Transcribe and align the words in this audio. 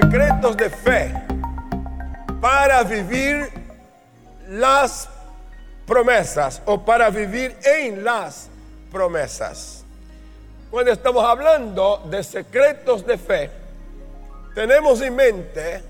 secretos 0.00 0.56
de 0.56 0.70
fe 0.70 1.12
para 2.40 2.84
vivir 2.84 3.50
las 4.48 5.08
promesas 5.86 6.62
o 6.66 6.78
para 6.84 7.10
vivir 7.10 7.56
en 7.64 8.04
las 8.04 8.48
promesas. 8.92 9.84
Cuando 10.70 10.92
estamos 10.92 11.24
hablando 11.24 12.02
de 12.08 12.22
secretos 12.22 13.04
de 13.04 13.18
fe, 13.18 13.50
tenemos 14.54 15.00
en 15.00 15.16
mente 15.16 15.82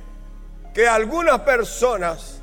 que 0.72 0.88
algunas 0.88 1.40
personas, 1.40 2.40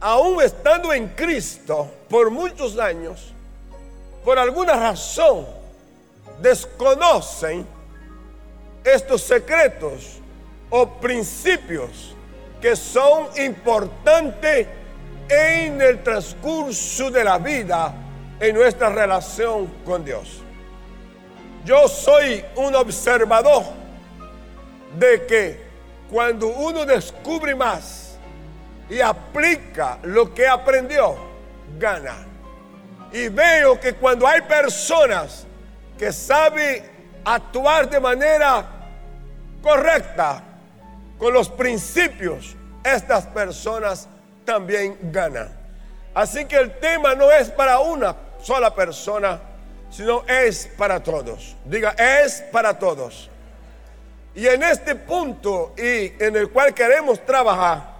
aún 0.00 0.40
estando 0.42 0.94
en 0.94 1.08
Cristo 1.08 1.90
por 2.08 2.30
muchos 2.30 2.78
años, 2.78 3.34
por 4.24 4.38
alguna 4.38 4.74
razón, 4.74 5.46
desconocen 6.40 7.66
estos 8.84 9.20
secretos 9.22 10.19
o 10.70 10.88
principios 10.88 12.14
que 12.60 12.76
son 12.76 13.28
importantes 13.38 14.66
en 15.28 15.80
el 15.80 16.02
transcurso 16.02 17.10
de 17.10 17.24
la 17.24 17.38
vida 17.38 17.94
en 18.38 18.54
nuestra 18.54 18.88
relación 18.90 19.66
con 19.84 20.04
Dios. 20.04 20.42
Yo 21.64 21.88
soy 21.88 22.44
un 22.56 22.74
observador 22.74 23.64
de 24.98 25.26
que 25.26 25.60
cuando 26.10 26.48
uno 26.48 26.84
descubre 26.84 27.54
más 27.54 28.16
y 28.88 29.00
aplica 29.00 29.98
lo 30.02 30.34
que 30.34 30.46
aprendió, 30.46 31.16
gana. 31.78 32.26
Y 33.12 33.28
veo 33.28 33.78
que 33.78 33.94
cuando 33.94 34.26
hay 34.26 34.40
personas 34.42 35.46
que 35.98 36.12
saben 36.12 36.84
actuar 37.24 37.88
de 37.88 38.00
manera 38.00 38.66
correcta 39.62 40.49
con 41.20 41.34
los 41.34 41.50
principios, 41.50 42.56
estas 42.82 43.26
personas 43.26 44.08
también 44.46 44.96
ganan. 45.12 45.50
Así 46.14 46.46
que 46.46 46.56
el 46.56 46.78
tema 46.80 47.14
no 47.14 47.30
es 47.30 47.50
para 47.50 47.78
una 47.78 48.16
sola 48.42 48.74
persona, 48.74 49.38
sino 49.90 50.24
es 50.26 50.66
para 50.78 51.02
todos. 51.02 51.54
Diga, 51.66 51.90
es 51.90 52.42
para 52.50 52.78
todos. 52.78 53.28
Y 54.34 54.46
en 54.46 54.62
este 54.62 54.94
punto 54.94 55.74
y 55.76 56.14
en 56.18 56.36
el 56.36 56.48
cual 56.48 56.72
queremos 56.72 57.24
trabajar, 57.26 57.96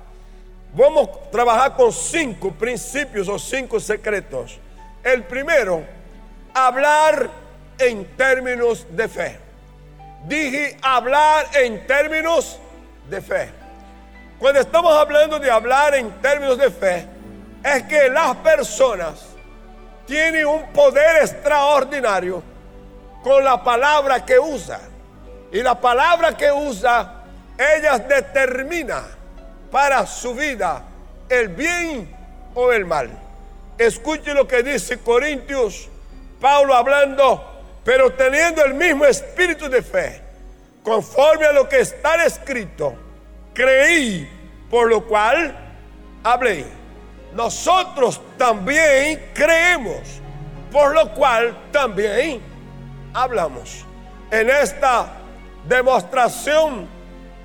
vamos 0.72 1.08
a 1.08 1.30
trabajar 1.30 1.76
con 1.76 1.92
cinco 1.92 2.50
principios 2.52 3.28
o 3.28 3.38
cinco 3.38 3.78
secretos. 3.78 4.58
El 5.04 5.24
primero, 5.24 5.84
hablar 6.54 7.28
en 7.78 8.06
términos 8.16 8.86
de 8.90 9.08
fe. 9.08 9.38
Dije 10.26 10.78
hablar 10.80 11.46
en 11.54 11.86
términos 11.86 12.58
de 13.10 13.20
fe. 13.20 13.50
Cuando 14.38 14.60
estamos 14.60 14.96
hablando 14.96 15.38
de 15.38 15.50
hablar 15.50 15.94
en 15.94 16.10
términos 16.22 16.56
de 16.56 16.70
fe, 16.70 17.06
es 17.62 17.82
que 17.82 18.08
las 18.08 18.36
personas 18.36 19.20
tienen 20.06 20.46
un 20.46 20.72
poder 20.72 21.22
extraordinario 21.22 22.42
con 23.22 23.44
la 23.44 23.62
palabra 23.62 24.24
que 24.24 24.38
usa. 24.38 24.80
Y 25.52 25.62
la 25.62 25.78
palabra 25.78 26.36
que 26.36 26.50
usa, 26.50 27.24
ellas 27.58 28.08
determina 28.08 29.02
para 29.70 30.06
su 30.06 30.34
vida 30.34 30.82
el 31.28 31.48
bien 31.48 32.16
o 32.54 32.72
el 32.72 32.86
mal. 32.86 33.10
Escuche 33.76 34.32
lo 34.32 34.46
que 34.46 34.62
dice 34.62 34.98
Corintios, 35.00 35.88
Pablo 36.40 36.74
hablando 36.74 37.50
pero 37.84 38.12
teniendo 38.12 38.64
el 38.64 38.74
mismo 38.74 39.04
espíritu 39.04 39.68
de 39.68 39.82
fe, 39.82 40.20
conforme 40.82 41.46
a 41.46 41.52
lo 41.52 41.68
que 41.68 41.80
está 41.80 42.24
escrito, 42.24 42.94
creí, 43.54 44.28
por 44.68 44.88
lo 44.88 45.06
cual 45.06 45.56
hablé. 46.22 46.64
Nosotros 47.34 48.20
también 48.36 49.30
creemos, 49.34 50.00
por 50.72 50.94
lo 50.94 51.12
cual 51.12 51.56
también 51.70 52.40
hablamos. 53.14 53.84
En 54.30 54.50
esta 54.50 55.12
demostración, 55.68 56.88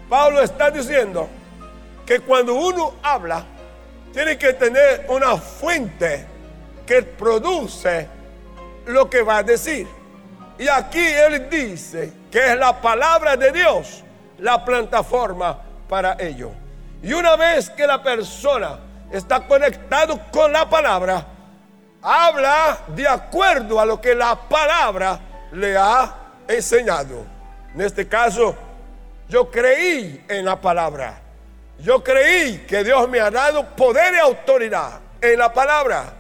Pablo 0.10 0.42
está 0.42 0.72
diciendo 0.72 1.28
que 2.06 2.20
cuando 2.20 2.54
uno 2.54 2.94
habla, 3.02 3.44
tiene 4.14 4.38
que 4.38 4.54
tener 4.54 5.06
una 5.10 5.36
fuente 5.36 6.26
que 6.86 7.02
produce 7.02 8.08
lo 8.86 9.10
que 9.10 9.22
va 9.22 9.38
a 9.38 9.44
decir. 9.44 9.88
Y 10.58 10.68
aquí 10.68 11.00
él 11.00 11.50
dice 11.50 12.14
que 12.36 12.52
es 12.52 12.58
la 12.58 12.82
palabra 12.82 13.38
de 13.38 13.50
Dios 13.50 14.04
la 14.40 14.66
plataforma 14.66 15.58
para 15.88 16.18
ello. 16.20 16.52
Y 17.02 17.14
una 17.14 17.38
vez 17.38 17.70
que 17.70 17.88
la 17.88 18.04
persona 18.04 18.78
está 19.10 19.48
conectado 19.48 20.20
con 20.34 20.52
la 20.52 20.70
palabra, 20.70 21.26
habla 22.02 22.80
de 22.88 23.08
acuerdo 23.08 23.80
a 23.80 23.86
lo 23.86 24.02
que 24.02 24.14
la 24.14 24.36
palabra 24.36 25.18
le 25.54 25.78
ha 25.78 26.14
enseñado. 26.46 27.26
En 27.74 27.80
este 27.80 28.06
caso, 28.06 28.54
yo 29.30 29.50
creí 29.50 30.26
en 30.28 30.44
la 30.44 30.60
palabra. 30.60 31.18
Yo 31.80 32.04
creí 32.04 32.66
que 32.68 32.84
Dios 32.84 33.08
me 33.08 33.22
ha 33.22 33.32
dado 33.32 33.66
poder 33.78 34.14
y 34.14 34.18
autoridad 34.18 35.00
en 35.22 35.40
la 35.40 35.54
palabra. 35.54 36.12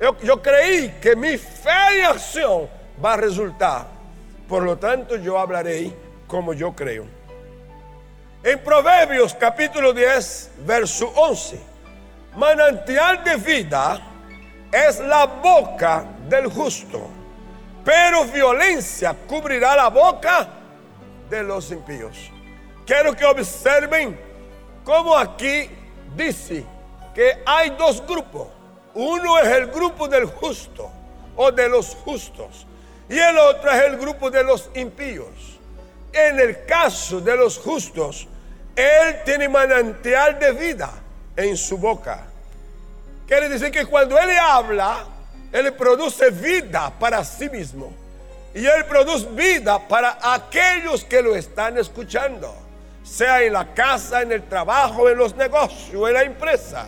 Yo, 0.00 0.16
yo 0.20 0.40
creí 0.40 0.94
que 1.02 1.16
mi 1.16 1.36
fe 1.36 1.98
y 1.98 2.00
acción 2.02 2.68
va 3.04 3.14
a 3.14 3.16
resultar. 3.16 3.95
Por 4.48 4.62
lo 4.62 4.78
tanto, 4.78 5.16
yo 5.16 5.38
hablaré 5.38 5.92
como 6.28 6.52
yo 6.52 6.72
creo. 6.74 7.04
En 8.42 8.62
Proverbios 8.62 9.34
capítulo 9.34 9.92
10, 9.92 10.52
verso 10.58 11.12
11, 11.16 11.58
manantial 12.36 13.24
de 13.24 13.36
vida 13.36 14.00
es 14.70 15.00
la 15.00 15.26
boca 15.26 16.04
del 16.28 16.46
justo, 16.46 17.08
pero 17.84 18.24
violencia 18.26 19.16
cubrirá 19.26 19.74
la 19.74 19.88
boca 19.88 20.48
de 21.28 21.42
los 21.42 21.72
impíos. 21.72 22.30
Quiero 22.86 23.14
que 23.16 23.24
observen 23.24 24.16
cómo 24.84 25.16
aquí 25.16 25.68
dice 26.14 26.64
que 27.12 27.42
hay 27.44 27.70
dos 27.70 28.06
grupos. 28.06 28.46
Uno 28.94 29.38
es 29.38 29.48
el 29.48 29.66
grupo 29.66 30.06
del 30.06 30.26
justo 30.26 30.88
o 31.34 31.50
de 31.50 31.68
los 31.68 31.96
justos 31.96 32.65
y 33.08 33.18
el 33.18 33.38
otro 33.38 33.70
es 33.70 33.84
el 33.84 33.96
grupo 33.96 34.30
de 34.30 34.42
los 34.42 34.70
impíos. 34.74 35.58
En 36.12 36.40
el 36.40 36.64
caso 36.64 37.20
de 37.20 37.36
los 37.36 37.58
justos, 37.58 38.26
Él 38.74 39.16
tiene 39.24 39.48
manantial 39.48 40.38
de 40.38 40.52
vida 40.52 40.90
en 41.36 41.56
su 41.56 41.78
boca. 41.78 42.24
Quiere 43.26 43.48
decir 43.48 43.70
que 43.70 43.86
cuando 43.86 44.18
Él 44.18 44.30
habla, 44.40 45.04
Él 45.52 45.72
produce 45.74 46.30
vida 46.30 46.92
para 46.98 47.22
sí 47.24 47.48
mismo. 47.48 47.92
Y 48.54 48.66
Él 48.66 48.86
produce 48.86 49.26
vida 49.26 49.86
para 49.86 50.18
aquellos 50.22 51.04
que 51.04 51.22
lo 51.22 51.36
están 51.36 51.78
escuchando. 51.78 52.54
Sea 53.04 53.42
en 53.42 53.52
la 53.52 53.72
casa, 53.72 54.22
en 54.22 54.32
el 54.32 54.42
trabajo, 54.48 55.08
en 55.08 55.18
los 55.18 55.36
negocios, 55.36 56.08
en 56.08 56.14
la 56.14 56.22
empresa. 56.22 56.86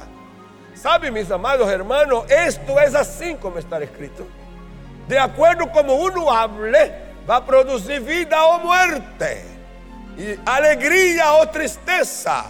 ¿Saben, 0.74 1.12
mis 1.12 1.30
amados 1.30 1.68
hermanos? 1.70 2.24
Esto 2.28 2.80
es 2.80 2.94
así 2.94 3.36
como 3.36 3.58
está 3.58 3.78
escrito 3.78 4.26
de 5.08 5.18
acuerdo 5.18 5.72
como 5.72 5.94
uno 5.94 6.30
hable, 6.30 6.92
va 7.28 7.36
a 7.36 7.44
producir 7.44 8.00
vida 8.00 8.44
o 8.44 8.58
muerte, 8.60 9.44
y 10.16 10.38
alegría 10.44 11.32
o 11.34 11.48
tristeza, 11.48 12.44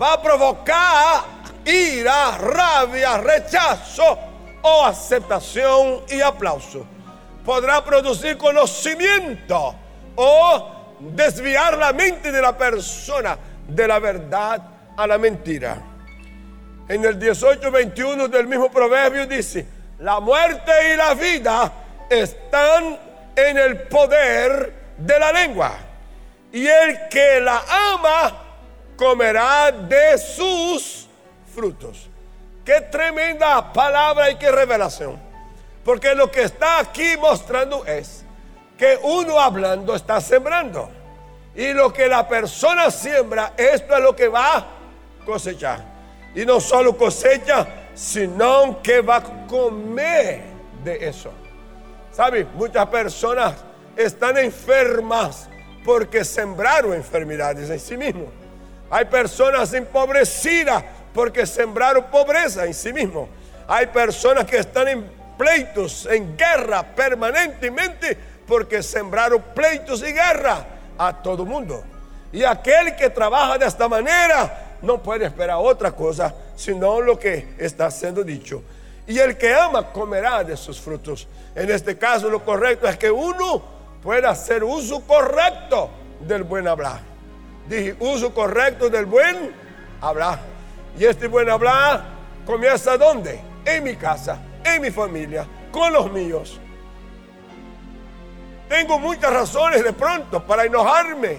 va 0.00 0.12
a 0.12 0.22
provocar 0.22 1.24
ira, 1.64 2.36
rabia, 2.38 3.18
rechazo 3.18 4.18
o 4.62 4.84
aceptación 4.84 6.02
y 6.08 6.20
aplauso. 6.20 6.86
Podrá 7.44 7.82
producir 7.84 8.36
conocimiento 8.36 9.74
o 10.16 10.70
desviar 11.00 11.78
la 11.78 11.92
mente 11.92 12.30
de 12.30 12.42
la 12.42 12.56
persona 12.56 13.38
de 13.66 13.88
la 13.88 13.98
verdad 13.98 14.62
a 14.96 15.06
la 15.06 15.16
mentira. 15.16 15.78
En 16.88 17.04
el 17.04 17.18
18:21 17.18 18.28
del 18.28 18.46
mismo 18.46 18.70
proverbio 18.70 19.26
dice, 19.26 19.66
la 20.00 20.20
muerte 20.20 20.72
y 20.92 20.96
la 20.96 21.14
vida 21.14 21.72
están 22.10 22.98
en 23.34 23.58
el 23.58 23.82
poder 23.82 24.72
de 24.96 25.18
la 25.18 25.32
lengua. 25.32 25.72
Y 26.52 26.66
el 26.66 27.08
que 27.08 27.40
la 27.40 27.62
ama 27.92 28.42
comerá 28.96 29.70
de 29.72 30.16
sus 30.18 31.08
frutos. 31.54 32.08
Qué 32.64 32.80
tremenda 32.80 33.72
palabra 33.72 34.30
y 34.30 34.36
qué 34.36 34.50
revelación. 34.50 35.20
Porque 35.84 36.14
lo 36.14 36.30
que 36.30 36.42
está 36.42 36.80
aquí 36.80 37.16
mostrando 37.16 37.84
es 37.84 38.24
que 38.76 38.98
uno 39.02 39.38
hablando 39.38 39.94
está 39.94 40.20
sembrando. 40.20 40.90
Y 41.54 41.72
lo 41.72 41.92
que 41.92 42.08
la 42.08 42.28
persona 42.28 42.90
siembra, 42.90 43.52
esto 43.56 43.96
es 43.96 44.02
lo 44.02 44.14
que 44.14 44.28
va 44.28 44.56
a 44.56 44.66
cosechar. 45.24 45.84
Y 46.34 46.44
no 46.44 46.60
solo 46.60 46.96
cosecha, 46.96 47.66
sino 47.94 48.82
que 48.82 49.00
va 49.00 49.16
a 49.16 49.46
comer 49.46 50.42
de 50.84 51.08
eso. 51.08 51.32
¿Sabe? 52.16 52.46
Muchas 52.54 52.86
personas 52.86 53.56
están 53.94 54.38
enfermas 54.38 55.50
porque 55.84 56.24
sembraron 56.24 56.94
enfermedades 56.94 57.68
en 57.68 57.78
sí 57.78 57.94
mismos. 57.94 58.28
Hay 58.88 59.04
personas 59.04 59.74
empobrecidas 59.74 60.82
porque 61.12 61.44
sembraron 61.44 62.04
pobreza 62.04 62.64
en 62.64 62.72
sí 62.72 62.90
mismos. 62.90 63.28
Hay 63.68 63.88
personas 63.88 64.46
que 64.46 64.56
están 64.56 64.88
en 64.88 65.04
pleitos, 65.36 66.08
en 66.10 66.38
guerra 66.38 66.82
permanentemente 66.82 68.16
porque 68.46 68.82
sembraron 68.82 69.44
pleitos 69.54 70.00
y 70.00 70.10
guerra 70.12 70.64
a 70.96 71.22
todo 71.22 71.44
mundo. 71.44 71.84
Y 72.32 72.44
aquel 72.44 72.96
que 72.96 73.10
trabaja 73.10 73.58
de 73.58 73.66
esta 73.66 73.88
manera 73.90 74.78
no 74.80 75.02
puede 75.02 75.26
esperar 75.26 75.58
otra 75.58 75.92
cosa 75.92 76.34
sino 76.56 76.98
lo 77.02 77.18
que 77.18 77.48
está 77.58 77.90
siendo 77.90 78.24
dicho. 78.24 78.62
Y 79.06 79.18
el 79.18 79.38
que 79.38 79.54
ama 79.54 79.92
comerá 79.92 80.42
de 80.42 80.56
sus 80.56 80.80
frutos. 80.80 81.28
En 81.54 81.70
este 81.70 81.96
caso 81.96 82.28
lo 82.28 82.44
correcto 82.44 82.88
es 82.88 82.96
que 82.96 83.10
uno 83.10 83.62
pueda 84.02 84.30
hacer 84.30 84.64
uso 84.64 85.00
correcto 85.06 85.90
del 86.20 86.42
buen 86.42 86.66
hablar. 86.66 87.00
Dije, 87.68 87.96
uso 88.00 88.34
correcto 88.34 88.90
del 88.90 89.06
buen 89.06 89.52
hablar. 90.00 90.40
Y 90.98 91.04
este 91.04 91.28
buen 91.28 91.48
hablar 91.48 92.04
comienza 92.44 92.96
¿dónde? 92.96 93.40
En 93.64 93.84
mi 93.84 93.96
casa, 93.96 94.38
en 94.64 94.82
mi 94.82 94.90
familia, 94.90 95.46
con 95.70 95.92
los 95.92 96.10
míos. 96.10 96.60
Tengo 98.68 98.98
muchas 98.98 99.32
razones 99.32 99.84
de 99.84 99.92
pronto 99.92 100.44
para 100.44 100.64
enojarme, 100.64 101.38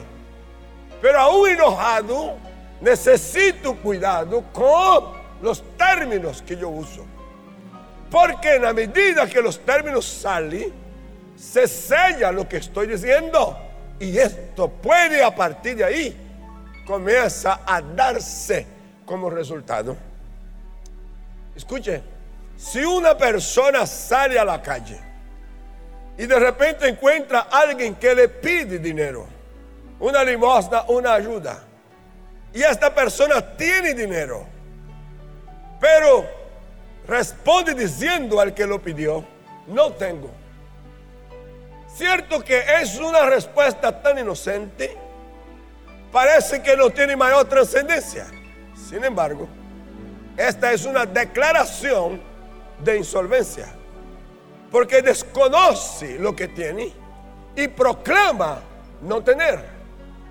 pero 1.02 1.20
aún 1.20 1.50
enojado 1.50 2.36
necesito 2.80 3.76
cuidado 3.76 4.44
con 4.54 5.18
los 5.42 5.64
términos 5.78 6.42
que 6.42 6.56
yo 6.56 6.70
uso. 6.70 7.06
Porque 8.10 8.56
en 8.56 8.62
la 8.64 8.74
medida 8.74 9.28
que 9.28 9.42
los 9.42 9.60
términos 9.60 10.06
salen, 10.06 10.72
se 11.36 11.68
sella 11.68 12.32
lo 12.32 12.48
que 12.48 12.58
estoy 12.58 12.88
diciendo. 12.88 13.58
Y 14.00 14.18
esto 14.18 14.70
puede 14.70 15.24
a 15.24 15.34
partir 15.34 15.78
de 15.78 15.84
ahí 15.84 16.28
comienza 16.86 17.62
a 17.66 17.82
darse 17.82 18.66
como 19.06 19.30
resultado. 19.30 19.98
Escuche, 21.56 22.02
si 22.56 22.80
una 22.84 23.18
persona 23.18 23.86
sale 23.86 24.40
a 24.40 24.46
la 24.46 24.62
calle 24.62 25.00
y 26.18 26.26
de 26.26 26.40
repente 26.40 26.88
encuentra 26.88 27.48
a 27.52 27.62
alguien 27.62 27.96
que 27.96 28.16
le 28.16 28.30
pide 28.30 28.80
dinero, 28.80 29.28
una 30.00 30.24
limosna, 30.24 30.84
una 30.88 31.14
ayuda, 31.14 31.64
y 32.54 32.62
esta 32.62 32.94
persona 32.94 33.42
tiene 33.56 33.94
dinero, 33.94 34.46
pero 35.80 36.37
responde 37.08 37.74
diciendo 37.74 38.40
al 38.40 38.54
que 38.54 38.66
lo 38.66 38.82
pidió, 38.82 39.24
no 39.68 39.94
tengo. 39.94 40.30
Cierto 41.96 42.44
que 42.44 42.64
es 42.82 43.00
una 43.00 43.26
respuesta 43.26 44.02
tan 44.02 44.20
inocente, 44.20 44.96
parece 46.12 46.62
que 46.62 46.76
no 46.76 46.90
tiene 46.90 47.16
mayor 47.16 47.46
trascendencia. 47.46 48.28
Sin 48.90 49.04
embargo, 49.04 49.48
esta 50.36 50.72
es 50.72 50.86
una 50.86 51.06
declaración 51.06 52.22
de 52.84 52.98
insolvencia, 52.98 53.68
porque 54.70 55.02
desconoce 55.02 56.20
lo 56.20 56.36
que 56.36 56.50
tiene 56.50 56.92
y 57.56 57.68
proclama 57.68 58.60
no 59.02 59.24
tener. 59.24 59.78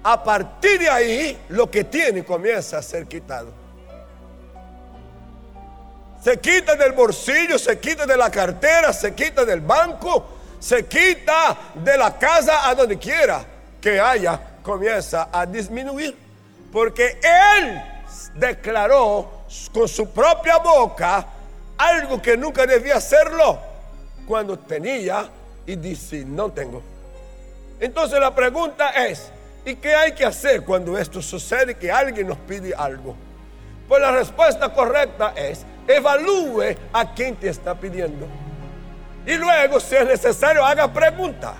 A 0.04 0.22
partir 0.22 0.78
de 0.78 0.88
ahí, 0.88 1.38
lo 1.48 1.68
que 1.68 1.82
tiene 1.82 2.24
comienza 2.24 2.78
a 2.78 2.82
ser 2.82 3.06
quitado. 3.06 3.65
Se 6.26 6.40
quita 6.40 6.74
del 6.74 6.90
bolsillo, 6.90 7.56
se 7.56 7.78
quita 7.78 8.04
de 8.04 8.16
la 8.16 8.28
cartera, 8.28 8.92
se 8.92 9.14
quita 9.14 9.44
del 9.44 9.60
banco, 9.60 10.26
se 10.58 10.84
quita 10.84 11.56
de 11.72 11.96
la 11.96 12.18
casa 12.18 12.68
a 12.68 12.74
donde 12.74 12.98
quiera 12.98 13.44
que 13.80 14.00
haya, 14.00 14.40
comienza 14.60 15.28
a 15.32 15.46
disminuir. 15.46 16.16
Porque 16.72 17.20
Él 17.22 17.80
declaró 18.34 19.44
con 19.72 19.86
su 19.86 20.10
propia 20.10 20.56
boca 20.58 21.28
algo 21.78 22.20
que 22.20 22.36
nunca 22.36 22.66
debía 22.66 22.96
hacerlo 22.96 23.60
cuando 24.26 24.58
tenía 24.58 25.30
y 25.64 25.76
dice, 25.76 26.24
no 26.24 26.50
tengo. 26.50 26.82
Entonces 27.78 28.18
la 28.18 28.34
pregunta 28.34 28.90
es, 29.06 29.30
¿y 29.64 29.76
qué 29.76 29.94
hay 29.94 30.10
que 30.10 30.24
hacer 30.24 30.64
cuando 30.64 30.98
esto 30.98 31.22
sucede 31.22 31.76
que 31.76 31.92
alguien 31.92 32.26
nos 32.26 32.38
pide 32.38 32.74
algo? 32.74 33.14
Pues 33.86 34.02
la 34.02 34.10
respuesta 34.10 34.72
correcta 34.72 35.32
es, 35.36 35.64
evalúe 35.86 36.76
a 36.92 37.14
quien 37.14 37.36
te 37.36 37.48
está 37.48 37.74
pidiendo. 37.74 38.26
Y 39.26 39.34
luego, 39.34 39.80
si 39.80 39.96
es 39.96 40.06
necesario, 40.06 40.64
haga 40.64 40.92
pregunta. 40.92 41.54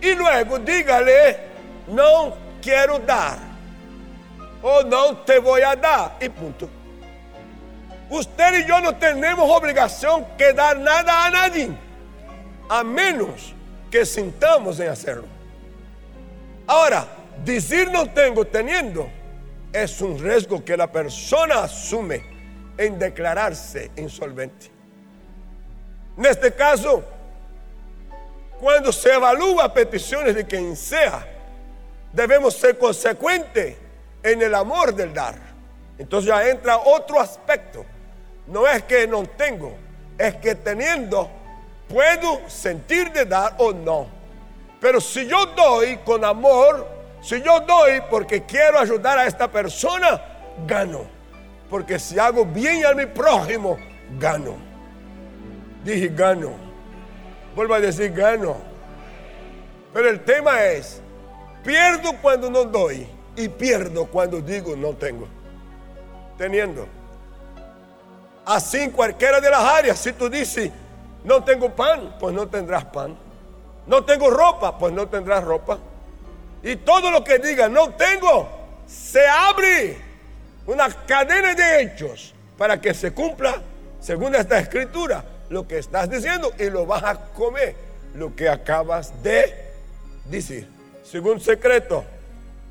Y 0.00 0.14
luego 0.14 0.58
dígale, 0.58 1.38
no 1.88 2.34
quiero 2.62 2.98
dar. 3.00 3.38
O 4.62 4.82
no 4.82 5.16
te 5.18 5.38
voy 5.38 5.62
a 5.62 5.74
dar. 5.74 6.16
Y 6.20 6.28
punto. 6.28 6.68
Usted 8.10 8.60
y 8.60 8.68
yo 8.68 8.80
no 8.80 8.94
tenemos 8.96 9.48
obligación 9.50 10.26
que 10.38 10.52
dar 10.52 10.78
nada 10.78 11.26
a 11.26 11.30
nadie. 11.30 11.70
A 12.68 12.84
menos 12.84 13.52
que 13.90 14.06
sintamos 14.06 14.78
en 14.80 14.88
hacerlo. 14.88 15.24
Ahora, 16.66 17.06
decir 17.44 17.90
no 17.90 18.08
tengo 18.10 18.44
teniendo 18.44 19.08
es 19.72 20.00
un 20.00 20.18
riesgo 20.18 20.64
que 20.64 20.76
la 20.76 20.90
persona 20.90 21.64
asume 21.64 22.33
en 22.76 22.98
declararse 22.98 23.90
insolvente. 23.96 24.70
En 26.16 26.26
este 26.26 26.52
caso, 26.52 27.04
cuando 28.60 28.92
se 28.92 29.12
evalúa 29.12 29.72
peticiones 29.72 30.34
de 30.34 30.46
quien 30.46 30.76
sea, 30.76 31.26
debemos 32.12 32.54
ser 32.54 32.78
consecuentes 32.78 33.76
en 34.22 34.42
el 34.42 34.54
amor 34.54 34.94
del 34.94 35.12
dar. 35.12 35.34
Entonces 35.98 36.28
ya 36.28 36.48
entra 36.48 36.78
otro 36.78 37.20
aspecto. 37.20 37.84
No 38.46 38.66
es 38.66 38.82
que 38.84 39.06
no 39.06 39.24
tengo, 39.24 39.74
es 40.18 40.36
que 40.36 40.54
teniendo 40.54 41.30
puedo 41.88 42.48
sentir 42.48 43.12
de 43.12 43.24
dar 43.24 43.54
o 43.58 43.72
no. 43.72 44.06
Pero 44.80 45.00
si 45.00 45.26
yo 45.26 45.46
doy 45.46 45.96
con 45.98 46.24
amor, 46.24 46.86
si 47.22 47.40
yo 47.40 47.60
doy 47.60 48.02
porque 48.10 48.44
quiero 48.44 48.78
ayudar 48.78 49.18
a 49.18 49.26
esta 49.26 49.50
persona, 49.50 50.20
gano. 50.66 51.13
Porque 51.74 51.98
si 51.98 52.16
hago 52.20 52.44
bien 52.44 52.86
a 52.86 52.94
mi 52.94 53.04
prójimo, 53.04 53.76
gano. 54.16 54.54
Dije, 55.82 56.06
gano. 56.06 56.52
Vuelvo 57.56 57.74
a 57.74 57.80
decir, 57.80 58.12
gano. 58.12 58.58
Pero 59.92 60.08
el 60.08 60.22
tema 60.22 60.62
es, 60.62 61.02
pierdo 61.64 62.12
cuando 62.22 62.48
no 62.48 62.62
doy 62.62 63.08
y 63.34 63.48
pierdo 63.48 64.06
cuando 64.06 64.40
digo 64.40 64.76
no 64.76 64.90
tengo. 64.92 65.26
Teniendo. 66.38 66.86
Así 68.44 68.78
en 68.78 68.92
cualquiera 68.92 69.40
de 69.40 69.50
las 69.50 69.64
áreas, 69.64 69.98
si 69.98 70.12
tú 70.12 70.30
dices, 70.30 70.70
no 71.24 71.42
tengo 71.42 71.74
pan, 71.74 72.14
pues 72.20 72.32
no 72.32 72.46
tendrás 72.46 72.84
pan. 72.84 73.18
No 73.84 74.04
tengo 74.04 74.30
ropa, 74.30 74.78
pues 74.78 74.92
no 74.92 75.08
tendrás 75.08 75.42
ropa. 75.42 75.80
Y 76.62 76.76
todo 76.76 77.10
lo 77.10 77.24
que 77.24 77.40
diga, 77.40 77.68
no 77.68 77.90
tengo, 77.94 78.48
se 78.86 79.26
abre 79.26 80.13
una 80.66 80.88
cadena 81.06 81.54
de 81.54 81.82
hechos 81.82 82.34
para 82.56 82.80
que 82.80 82.94
se 82.94 83.12
cumpla, 83.12 83.60
según 84.00 84.34
esta 84.34 84.58
escritura, 84.58 85.24
lo 85.48 85.66
que 85.66 85.78
estás 85.78 86.08
diciendo 86.08 86.52
y 86.58 86.70
lo 86.70 86.86
vas 86.86 87.04
a 87.04 87.16
comer, 87.32 87.74
lo 88.14 88.34
que 88.34 88.48
acabas 88.48 89.22
de 89.22 89.72
decir. 90.26 90.68
Según 91.02 91.40
secreto, 91.40 92.04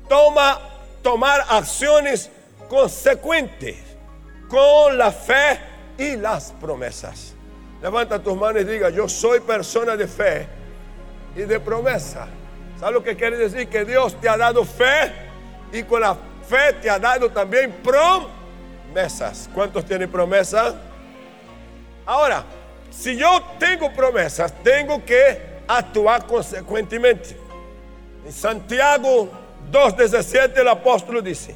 toma, 0.08 0.60
tomar 1.02 1.44
acciones 1.48 2.30
consecuentes 2.68 3.76
con 4.48 4.98
la 4.98 5.12
fe 5.12 5.60
y 5.98 6.16
las 6.16 6.52
promesas. 6.52 7.34
Levanta 7.82 8.18
tus 8.18 8.36
manos 8.36 8.62
y 8.62 8.64
diga, 8.64 8.90
yo 8.90 9.08
soy 9.08 9.40
persona 9.40 9.96
de 9.96 10.08
fe 10.08 10.46
y 11.36 11.40
de 11.40 11.60
promesa. 11.60 12.26
¿Sabes 12.80 12.94
lo 12.94 13.04
que 13.04 13.16
quiere 13.16 13.36
decir? 13.36 13.68
Que 13.68 13.84
Dios 13.84 14.18
te 14.20 14.28
ha 14.28 14.36
dado 14.36 14.64
fe 14.64 15.12
y 15.72 15.82
con 15.82 16.00
la 16.00 16.16
fe 16.48 16.74
te 16.80 16.90
ha 16.90 16.98
dado 16.98 17.30
también 17.30 17.72
promesas. 17.82 19.48
¿Cuántos 19.52 19.84
tienen 19.84 20.10
promesas? 20.10 20.74
Ahora, 22.06 22.44
si 22.90 23.16
yo 23.16 23.42
tengo 23.58 23.92
promesas, 23.92 24.52
tengo 24.62 25.04
que 25.04 25.54
actuar 25.66 26.26
consecuentemente. 26.26 27.36
En 28.24 28.32
Santiago 28.32 29.30
2.17 29.70 30.58
el 30.58 30.68
apóstolo 30.68 31.20
dice, 31.20 31.54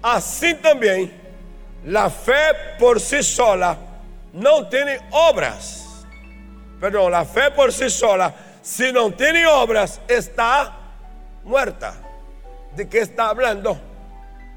así 0.00 0.54
también 0.54 1.12
la 1.84 2.08
fe 2.10 2.76
por 2.78 3.00
sí 3.00 3.22
sola 3.22 3.76
no 4.32 4.68
tiene 4.68 5.00
obras. 5.10 6.04
Perdón, 6.80 7.12
la 7.12 7.24
fe 7.24 7.50
por 7.50 7.72
sí 7.72 7.90
sola, 7.90 8.34
si 8.62 8.92
no 8.92 9.12
tiene 9.12 9.46
obras, 9.46 10.00
está 10.08 10.76
muerta. 11.44 11.94
¿De 12.74 12.88
qué 12.88 13.00
está 13.00 13.28
hablando? 13.28 13.78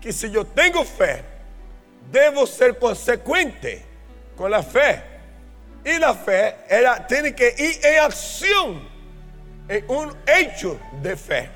Que 0.06 0.14
si 0.14 0.30
yo 0.30 0.46
tengo 0.46 0.86
fe, 0.86 1.24
debo 2.12 2.46
ser 2.46 2.78
consecuente 2.78 3.82
con 4.38 4.52
la 4.52 4.62
fe. 4.62 5.02
Y 5.84 5.98
la 5.98 6.14
fe 6.14 6.58
era, 6.70 7.08
tiene 7.08 7.34
que 7.34 7.56
ir 7.58 7.84
en 7.84 8.04
acción, 8.04 8.88
en 9.68 9.84
un 9.90 10.16
hecho 10.28 10.80
de 11.02 11.18
fe. 11.18 11.50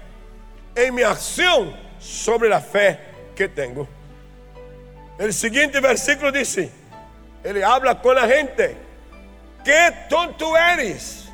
En 0.74 0.96
mi 0.96 1.03
acción 1.03 1.75
sobre 2.00 2.50
la 2.50 2.60
fe 2.60 3.00
que 3.36 3.48
tengo. 3.48 3.88
El 5.20 5.32
siguiente 5.32 5.79
versículo 5.79 6.32
dice, 6.32 6.72
él 7.44 7.63
habla 7.63 8.01
con 8.01 8.15
la 8.15 8.27
gente, 8.27 8.75
qué 9.63 9.94
tonto 10.10 10.58
eres. 10.58 11.29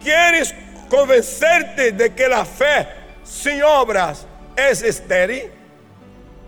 ¿Quieres 0.00 0.54
convencerte 0.88 1.90
de 1.90 2.14
que 2.14 2.28
la 2.28 2.44
fe 2.44 2.86
sin 3.24 3.60
obras 3.64 4.24
es 4.54 4.82
estéril? 4.82 5.61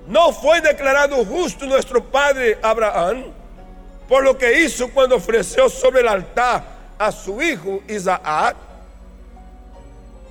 ¿No 0.06 0.32
fue 0.32 0.60
declarado 0.60 1.24
justo 1.24 1.66
nuestro 1.66 2.04
padre 2.04 2.58
Abraham 2.62 3.24
por 4.08 4.22
lo 4.22 4.36
que 4.36 4.60
hizo 4.60 4.90
cuando 4.90 5.16
ofreció 5.16 5.70
sobre 5.70 6.02
el 6.02 6.08
altar 6.08 6.62
a 6.98 7.10
su 7.10 7.40
hijo 7.40 7.80
Isaac? 7.88 8.54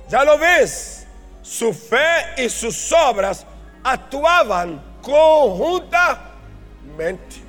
Ya 0.08 0.24
lo 0.24 0.38
ves, 0.38 1.06
su 1.42 1.74
fe 1.74 2.44
y 2.44 2.48
sus 2.48 2.92
obras 2.92 3.44
actuaban 3.82 4.80
conjuntamente. 5.02 7.42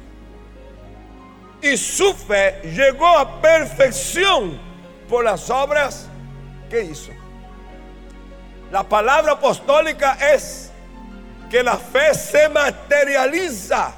Y 1.62 1.77
su 1.77 2.13
fe 2.13 2.60
llegó 2.63 3.08
a 3.08 3.39
perfección 3.39 4.60
por 5.08 5.24
las 5.24 5.50
obras 5.50 6.08
que 6.70 6.84
hizo. 6.84 7.12
La 8.72 8.84
palabra 8.84 9.34
apostólica 9.34 10.17
es 10.34 10.72
que 11.50 11.64
la 11.64 11.78
fe 11.78 12.14
se 12.14 12.50
materializa 12.50 13.94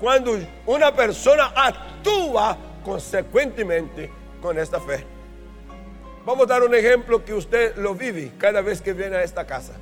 cuando 0.00 0.38
una 0.66 0.94
persona 0.94 1.52
actúa 1.54 2.56
consecuentemente 2.84 4.10
con 4.40 4.58
esta 4.58 4.80
fe. 4.80 5.04
Vamos 6.24 6.44
a 6.44 6.54
dar 6.54 6.62
un 6.62 6.74
ejemplo 6.74 7.24
que 7.24 7.34
usted 7.34 7.76
lo 7.76 7.94
vive 7.94 8.32
cada 8.38 8.60
vez 8.60 8.80
que 8.80 8.92
viene 8.92 9.16
a 9.16 9.22
esta 9.22 9.46
casa. 9.46 9.72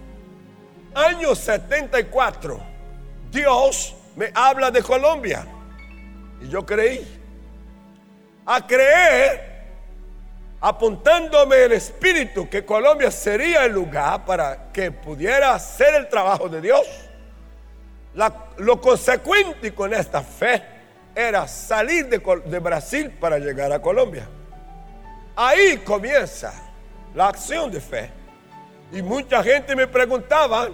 Año 0.94 1.34
74, 1.34 2.60
Dios 3.30 3.94
me 4.16 4.30
habla 4.34 4.70
de 4.70 4.82
Colombia. 4.82 5.46
Y 6.40 6.48
yo 6.48 6.64
creí. 6.64 7.06
A 8.46 8.66
creer 8.66 9.49
apuntándome 10.60 11.64
el 11.64 11.72
Espíritu 11.72 12.48
que 12.48 12.64
Colombia 12.64 13.10
sería 13.10 13.64
el 13.64 13.72
lugar 13.72 14.24
para 14.24 14.70
que 14.72 14.90
pudiera 14.90 15.54
hacer 15.54 15.94
el 15.94 16.08
trabajo 16.08 16.48
de 16.48 16.60
Dios. 16.60 16.86
lo 18.58 18.80
consecuente 18.80 19.74
con 19.74 19.94
esta 19.94 20.22
fe 20.22 20.62
era 21.14 21.48
salir 21.48 22.08
de, 22.08 22.18
de 22.44 22.58
Brasil 22.58 23.10
para 23.10 23.38
llegar 23.38 23.72
a 23.72 23.80
Colombia. 23.80 24.28
Ahí 25.34 25.78
comienza 25.78 26.52
la 27.14 27.28
acción 27.28 27.70
de 27.70 27.80
fe. 27.80 28.10
Y 28.92 29.02
mucha 29.02 29.42
gente 29.42 29.74
me 29.74 29.86
preguntaba, 29.86 30.68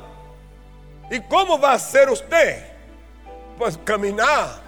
¿y 1.11 1.21
cómo 1.21 1.59
va 1.61 1.75
a 1.75 1.79
ser 1.79 2.09
usted? 2.09 2.65
Pues 3.59 3.79
caminar 3.85 4.67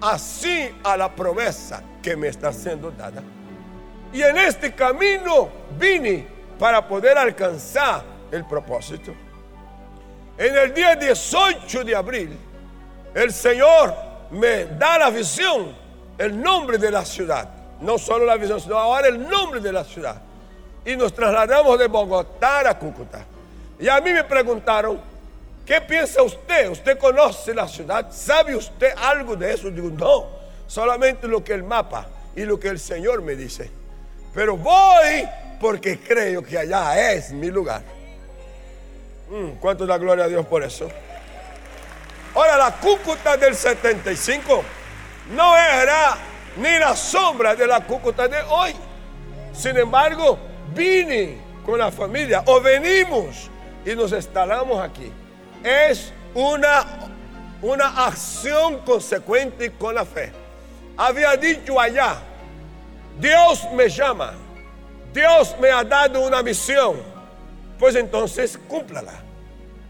así 0.00 0.74
a 0.82 0.96
la 0.96 1.14
promesa 1.14 1.82
que 2.02 2.16
me 2.16 2.28
está 2.28 2.52
siendo 2.52 2.90
dada. 2.90 3.22
Y 4.12 4.22
en 4.22 4.36
este 4.38 4.74
camino 4.74 5.48
vine 5.78 6.26
para 6.58 6.86
poder 6.86 7.16
alcanzar 7.16 8.02
el 8.30 8.44
propósito. 8.44 9.12
En 10.36 10.56
el 10.56 10.74
día 10.74 10.96
18 10.96 11.84
de 11.84 11.94
abril, 11.94 12.36
el 13.14 13.32
Señor 13.32 13.94
me 14.30 14.64
da 14.66 14.98
la 14.98 15.10
visión, 15.10 15.74
el 16.18 16.40
nombre 16.40 16.78
de 16.78 16.90
la 16.90 17.04
ciudad. 17.04 17.48
No 17.80 17.98
solo 17.98 18.24
la 18.24 18.36
visión, 18.36 18.60
sino 18.60 18.76
ahora 18.78 19.08
el 19.08 19.28
nombre 19.28 19.60
de 19.60 19.72
la 19.72 19.84
ciudad. 19.84 20.20
Y 20.84 20.96
nos 20.96 21.12
trasladamos 21.14 21.78
de 21.78 21.86
Bogotá 21.86 22.68
a 22.68 22.78
Cúcuta. 22.78 23.24
Y 23.78 23.88
a 23.88 24.00
mí 24.00 24.12
me 24.12 24.24
preguntaron, 24.24 25.00
¿qué 25.64 25.80
piensa 25.80 26.22
usted? 26.22 26.70
¿Usted 26.70 26.98
conoce 26.98 27.54
la 27.54 27.68
ciudad? 27.68 28.08
¿Sabe 28.10 28.54
usted 28.56 28.92
algo 28.96 29.36
de 29.36 29.54
eso? 29.54 29.70
Digo, 29.70 29.90
no, 29.90 30.26
solamente 30.66 31.26
lo 31.26 31.42
que 31.42 31.54
el 31.54 31.62
mapa 31.62 32.06
y 32.36 32.44
lo 32.44 32.58
que 32.60 32.68
el 32.68 32.78
Señor 32.78 33.22
me 33.22 33.34
dice. 33.34 33.79
Pero 34.34 34.56
voy 34.56 35.28
porque 35.60 35.98
creo 35.98 36.42
que 36.42 36.58
allá 36.58 37.12
es 37.12 37.32
mi 37.32 37.50
lugar. 37.50 37.82
Mm, 39.30 39.58
¿Cuánto 39.60 39.86
da 39.86 39.98
gloria 39.98 40.24
a 40.24 40.28
Dios 40.28 40.46
por 40.46 40.62
eso? 40.62 40.88
Ahora, 42.34 42.56
la 42.56 42.72
Cúcuta 42.76 43.36
del 43.36 43.54
75 43.54 44.62
no 45.32 45.56
era 45.56 46.16
ni 46.56 46.78
la 46.78 46.96
sombra 46.96 47.54
de 47.54 47.66
la 47.66 47.80
Cúcuta 47.80 48.28
de 48.28 48.40
hoy. 48.42 48.74
Sin 49.52 49.76
embargo, 49.76 50.38
vine 50.74 51.38
con 51.64 51.78
la 51.78 51.90
familia 51.90 52.42
o 52.46 52.60
venimos 52.60 53.50
y 53.84 53.94
nos 53.94 54.12
instalamos 54.12 54.80
aquí. 54.80 55.12
Es 55.62 56.12
una, 56.34 56.84
una 57.62 58.06
acción 58.06 58.78
consecuente 58.78 59.72
con 59.72 59.94
la 59.94 60.04
fe. 60.04 60.32
Había 60.96 61.36
dicho 61.36 61.80
allá, 61.80 62.22
Dios 63.20 63.68
me 63.72 63.88
llama, 63.88 64.32
Dios 65.12 65.54
me 65.60 65.70
ha 65.70 65.84
dado 65.84 66.26
una 66.26 66.42
misión, 66.42 67.02
pues 67.78 67.94
entonces 67.94 68.58
cúmplala. 68.66 69.12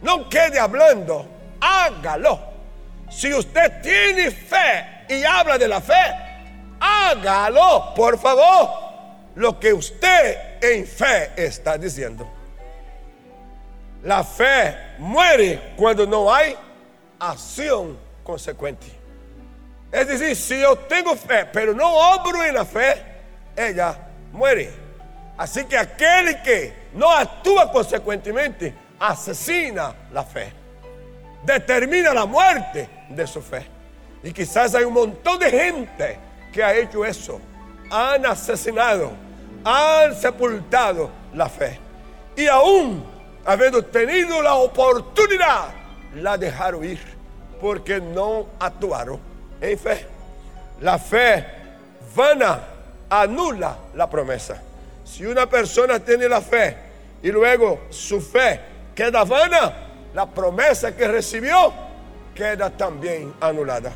No 0.03 0.29
quede 0.29 0.59
hablando, 0.59 1.29
hágalo. 1.61 2.41
Si 3.09 3.33
usted 3.33 3.81
tiene 3.83 4.31
fe 4.31 5.05
y 5.09 5.23
habla 5.23 5.59
de 5.59 5.69
la 5.69 5.81
fe, 5.81 5.95
hágalo, 6.81 7.93
por 7.95 8.19
favor, 8.19 8.71
lo 9.37 9.61
que 9.61 9.73
usted 9.73 10.63
en 10.63 10.87
fe 10.87 11.31
está 11.37 11.79
diciendo. 11.79 12.29
La 14.03 14.25
fe 14.25 14.77
muere 14.99 15.75
cuando 15.77 16.07
no 16.07 16.33
hay 16.33 16.57
acción 17.19 17.99
consecuente. 18.25 18.87
Es 19.93 20.07
decir, 20.07 20.35
si 20.37 20.61
yo 20.61 20.77
tengo 20.77 21.15
fe, 21.17 21.47
pero 21.53 21.75
no 21.75 21.93
obro 22.15 22.43
en 22.45 22.55
la 22.55 22.65
fe, 22.65 23.10
ella 23.69 23.97
muere. 24.33 24.71
Así 25.37 25.65
que 25.65 25.77
aquel 25.77 26.43
que 26.43 26.89
no 26.95 27.11
actúa 27.11 27.71
consecuentemente 27.73 28.75
asesina 28.99 29.95
la 30.13 30.23
fe, 30.23 30.53
determina 31.45 32.13
la 32.13 32.27
muerte 32.27 32.89
de 33.09 33.27
su 33.27 33.41
fe. 33.41 33.67
Y 34.23 34.33
quizás 34.33 34.75
hay 34.75 34.85
un 34.85 34.93
montón 34.93 35.39
de 35.39 35.51
gente 35.51 36.19
que 36.53 36.63
ha 36.63 36.75
hecho 36.75 37.05
eso. 37.05 37.41
Han 37.91 38.27
asesinado, 38.27 39.13
han 39.65 40.15
sepultado 40.15 41.11
la 41.35 41.49
fe. 41.49 41.79
Y 42.37 42.47
aún 42.47 43.05
habiendo 43.45 43.83
tenido 43.85 44.43
la 44.43 44.55
oportunidad, 44.55 45.69
la 46.15 46.37
dejaron 46.37 46.85
ir 46.85 47.01
porque 47.61 48.01
no 48.01 48.47
actuaron 48.59 49.21
en 49.61 49.79
fe. 49.79 50.07
La 50.81 50.99
fe 50.99 51.47
vana 52.15 52.61
anula 53.11 53.77
la 53.95 54.09
promesa. 54.09 54.63
Si 55.05 55.27
una 55.27 55.47
persona 55.47 55.99
tiene 55.99 56.29
la 56.29 56.41
fe 56.41 56.77
y 57.23 57.31
luego 57.31 57.87
su 57.91 58.21
fe 58.21 58.61
queda 58.95 59.25
vana, 59.25 59.73
la 60.15 60.27
promesa 60.27 60.97
que 60.97 61.09
recibió 61.09 61.73
queda 62.35 62.71
también 62.71 63.35
anulada. 63.41 63.93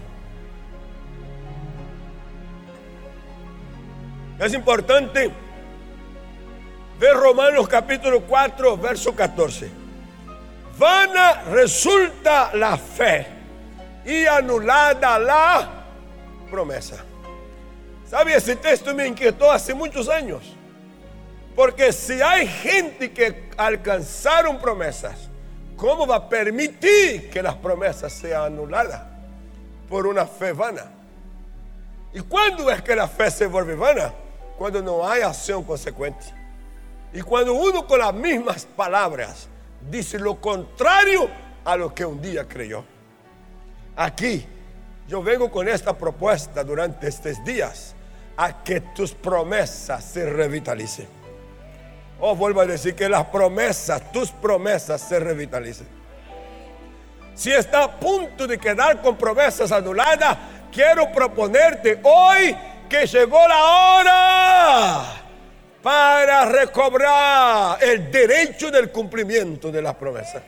Es 4.38 4.52
importante 4.52 5.30
ver 6.98 7.16
Romanos 7.16 7.68
capítulo 7.68 8.20
4, 8.22 8.76
verso 8.76 9.14
14. 9.14 9.70
Vana 10.76 11.44
resulta 11.52 12.50
la 12.54 12.76
fe 12.76 13.26
y 14.04 14.26
anulada 14.26 15.18
la 15.20 15.68
promesa. 16.50 17.04
¿Sabe? 18.08 18.34
Ese 18.34 18.56
texto 18.56 18.94
me 18.94 19.06
inquietó 19.06 19.50
hace 19.50 19.74
muchos 19.74 20.08
años. 20.08 20.42
Porque 21.54 21.92
si 21.92 22.20
hay 22.20 22.46
gente 22.46 23.12
que 23.12 23.48
alcanzaron 23.56 24.58
promesas, 24.58 25.28
¿cómo 25.76 26.06
va 26.06 26.16
a 26.16 26.28
permitir 26.28 27.30
que 27.30 27.42
las 27.42 27.54
promesas 27.54 28.12
sean 28.12 28.42
anuladas 28.44 29.02
por 29.88 30.06
una 30.06 30.26
fe 30.26 30.52
vana? 30.52 30.90
¿Y 32.12 32.20
cuándo 32.20 32.70
es 32.70 32.82
que 32.82 32.94
la 32.94 33.08
fe 33.08 33.30
se 33.30 33.46
vuelve 33.46 33.74
vana? 33.74 34.12
Cuando 34.58 34.82
no 34.82 35.08
hay 35.08 35.22
acción 35.22 35.62
consecuente. 35.64 36.26
Y 37.12 37.20
cuando 37.22 37.54
uno 37.54 37.86
con 37.86 38.00
las 38.00 38.12
mismas 38.12 38.66
palabras 38.76 39.48
dice 39.88 40.18
lo 40.18 40.40
contrario 40.40 41.28
a 41.64 41.76
lo 41.76 41.94
que 41.94 42.04
un 42.04 42.20
día 42.20 42.46
creyó. 42.46 42.84
Aquí 43.96 44.46
yo 45.06 45.22
vengo 45.22 45.50
con 45.50 45.68
esta 45.68 45.96
propuesta 45.96 46.64
durante 46.64 47.08
estos 47.08 47.42
días 47.44 47.94
a 48.36 48.62
que 48.64 48.80
tus 48.80 49.12
promesas 49.12 50.04
se 50.04 50.28
revitalicen. 50.28 51.06
Oh, 52.20 52.34
vuelvo 52.34 52.60
a 52.60 52.66
decir 52.66 52.94
que 52.94 53.08
las 53.08 53.26
promesas, 53.26 54.10
tus 54.12 54.30
promesas 54.30 55.00
se 55.00 55.20
revitalicen. 55.20 55.86
Si 57.34 57.52
está 57.52 57.84
a 57.84 58.00
punto 58.00 58.46
de 58.46 58.58
quedar 58.58 59.02
con 59.02 59.16
promesas 59.16 59.72
anuladas, 59.72 60.38
quiero 60.72 61.10
proponerte 61.12 62.00
hoy 62.02 62.56
que 62.88 63.06
llegó 63.06 63.46
la 63.46 63.64
hora 63.64 65.04
para 65.82 66.46
recobrar 66.46 67.82
el 67.82 68.10
derecho 68.10 68.70
del 68.70 68.90
cumplimiento 68.90 69.70
de 69.70 69.82
las 69.82 69.94
promesas. 69.96 70.42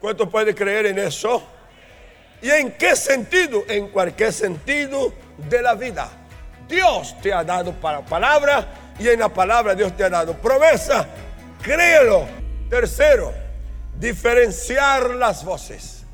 ¿Cuánto 0.00 0.28
puede 0.28 0.54
creer 0.54 0.86
en 0.86 0.98
eso? 0.98 1.57
¿Y 2.40 2.50
en 2.50 2.72
qué 2.72 2.94
sentido? 2.94 3.64
En 3.68 3.88
cualquier 3.88 4.32
sentido 4.32 5.12
de 5.36 5.62
la 5.62 5.74
vida. 5.74 6.08
Dios 6.68 7.16
te 7.22 7.32
ha 7.32 7.42
dado 7.42 7.72
para 7.72 8.04
palabra 8.04 8.66
y 8.98 9.08
en 9.08 9.20
la 9.20 9.28
palabra 9.28 9.74
Dios 9.74 9.96
te 9.96 10.04
ha 10.04 10.10
dado 10.10 10.34
promesa. 10.34 11.06
Créelo. 11.62 12.38
Tercero, 12.68 13.32
diferenciar 13.98 15.10
las 15.10 15.42
voces. 15.42 16.04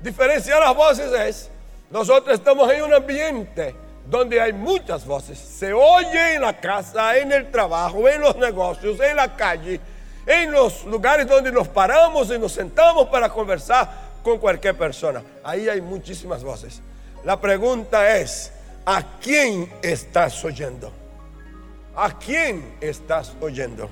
Diferenciar 0.00 0.60
las 0.60 0.74
voces 0.74 1.12
es, 1.12 1.50
nosotros 1.88 2.34
estamos 2.34 2.70
en 2.72 2.82
un 2.82 2.94
ambiente 2.94 3.76
donde 4.04 4.40
hay 4.40 4.52
muchas 4.52 5.06
voces. 5.06 5.38
Se 5.38 5.72
oye 5.72 6.34
en 6.34 6.42
la 6.42 6.58
casa, 6.58 7.16
en 7.16 7.30
el 7.30 7.50
trabajo, 7.52 8.08
en 8.08 8.20
los 8.20 8.34
negocios, 8.36 8.98
en 9.00 9.16
la 9.16 9.36
calle, 9.36 9.80
en 10.26 10.50
los 10.50 10.84
lugares 10.84 11.28
donde 11.28 11.52
nos 11.52 11.68
paramos 11.68 12.28
y 12.30 12.38
nos 12.38 12.52
sentamos 12.52 13.06
para 13.06 13.28
conversar 13.28 14.07
con 14.22 14.38
cualquier 14.38 14.76
persona. 14.76 15.22
Ahí 15.42 15.68
hay 15.68 15.80
muchísimas 15.80 16.42
voces. 16.44 16.82
La 17.24 17.40
pregunta 17.40 18.16
es, 18.18 18.52
¿a 18.84 19.02
quién 19.20 19.70
estás 19.82 20.44
oyendo? 20.44 20.92
¿A 21.94 22.16
quién 22.18 22.76
estás 22.80 23.34
oyendo? 23.40 23.88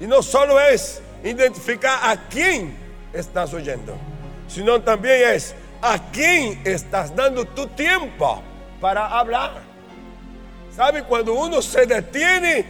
Y 0.00 0.06
no 0.06 0.22
solo 0.22 0.60
es 0.60 1.00
identificar 1.24 1.98
a 2.02 2.28
quién 2.28 2.76
estás 3.12 3.54
oyendo, 3.54 3.96
sino 4.48 4.80
también 4.82 5.30
es 5.34 5.54
a 5.80 5.98
quién 6.10 6.60
estás 6.64 7.14
dando 7.14 7.44
tu 7.44 7.66
tiempo 7.68 8.42
para 8.80 9.06
hablar. 9.06 9.62
¿Sabe? 10.74 11.04
Cuando 11.04 11.34
uno 11.34 11.62
se 11.62 11.86
detiene 11.86 12.66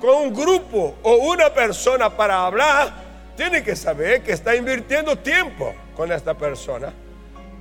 con 0.00 0.14
un 0.14 0.34
grupo 0.34 0.96
o 1.02 1.14
una 1.16 1.52
persona 1.52 2.08
para 2.10 2.46
hablar, 2.46 2.92
tiene 3.36 3.62
que 3.62 3.74
saber 3.74 4.22
que 4.22 4.32
está 4.32 4.54
invirtiendo 4.54 5.16
tiempo 5.16 5.74
con 6.00 6.10
esta 6.12 6.32
persona 6.32 6.94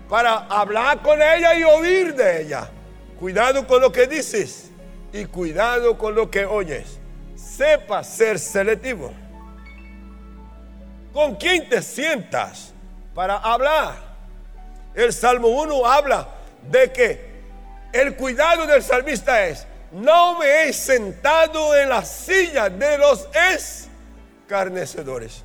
para 0.08 0.46
hablar 0.46 1.02
con 1.02 1.22
ella 1.22 1.56
y 1.56 1.64
oír 1.66 2.16
de 2.16 2.44
ella. 2.44 2.70
Cuidado 3.20 3.68
con 3.68 3.82
lo 3.82 3.92
que 3.92 4.08
dices 4.08 4.72
y 5.12 5.26
cuidado 5.26 5.98
con 5.98 6.16
lo 6.16 6.32
que 6.32 6.46
oyes. 6.46 7.00
Sepa 7.36 8.02
ser 8.02 8.40
selectivo. 8.40 9.12
¿Con 11.12 11.36
quién 11.36 11.68
te 11.68 11.82
sientas 11.82 12.74
para 13.14 13.36
hablar? 13.40 13.96
El 14.96 15.12
Salmo 15.12 15.50
1 15.50 15.86
habla 15.86 16.30
de 16.72 16.94
que 16.94 17.42
el 17.92 18.16
cuidado 18.16 18.66
del 18.68 18.82
salmista 18.82 19.48
es, 19.48 19.68
no 19.92 20.40
me 20.40 20.64
he 20.64 20.72
sentado 20.72 21.76
en 21.76 21.90
la 21.90 22.06
silla 22.06 22.70
de 22.70 22.98
los 23.00 23.28
escarnecedores. 24.48 25.44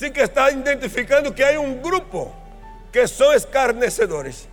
Sí 0.00 0.10
que 0.10 0.22
está 0.22 0.50
identificando 0.50 1.34
que 1.34 1.44
hay 1.44 1.58
un 1.58 1.82
grupo 1.82 2.32
que 2.90 3.06
son 3.06 3.34
escarnecedores. 3.34 4.48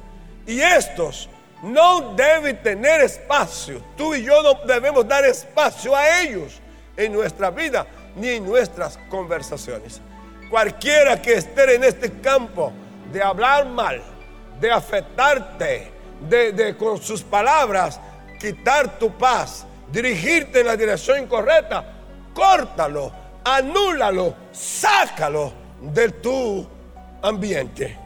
Y 0.46 0.60
estos 0.60 1.30
no 1.64 2.14
deben 2.16 2.62
tener 2.62 3.00
espacio. 3.00 3.82
Tú 3.96 4.14
y 4.14 4.24
yo 4.24 4.44
no 4.44 4.56
debemos 4.66 5.08
dar 5.08 5.24
espacio 5.24 5.96
a 5.96 6.20
ellos 6.20 6.60
en 6.98 7.14
nuestra 7.14 7.50
vida 7.50 7.88
ni 8.18 8.28
en 8.32 8.46
nuestras 8.46 9.00
conversaciones. 9.10 10.02
Cualquiera 10.50 11.22
que 11.22 11.36
esté 11.36 11.76
en 11.76 11.86
este 11.86 12.12
campo 12.20 12.74
de 13.14 13.24
hablar 13.24 13.68
mal, 13.68 14.04
de 14.60 14.70
afectarte, 14.70 15.94
de, 16.28 16.76
con 16.78 17.02
sus 17.02 17.24
palabras 17.24 18.02
quitar 18.38 19.00
tu 19.00 19.18
paz, 19.18 19.66
dirigirte 19.94 20.60
en 20.60 20.68
la 20.68 20.76
dirección 20.76 21.24
incorrecta, 21.24 21.86
córtalo, 22.34 23.27
anúlalo, 23.56 24.36
sácalo 24.52 25.54
de 25.82 26.10
tu 26.10 26.68
ambiente. 27.22 27.98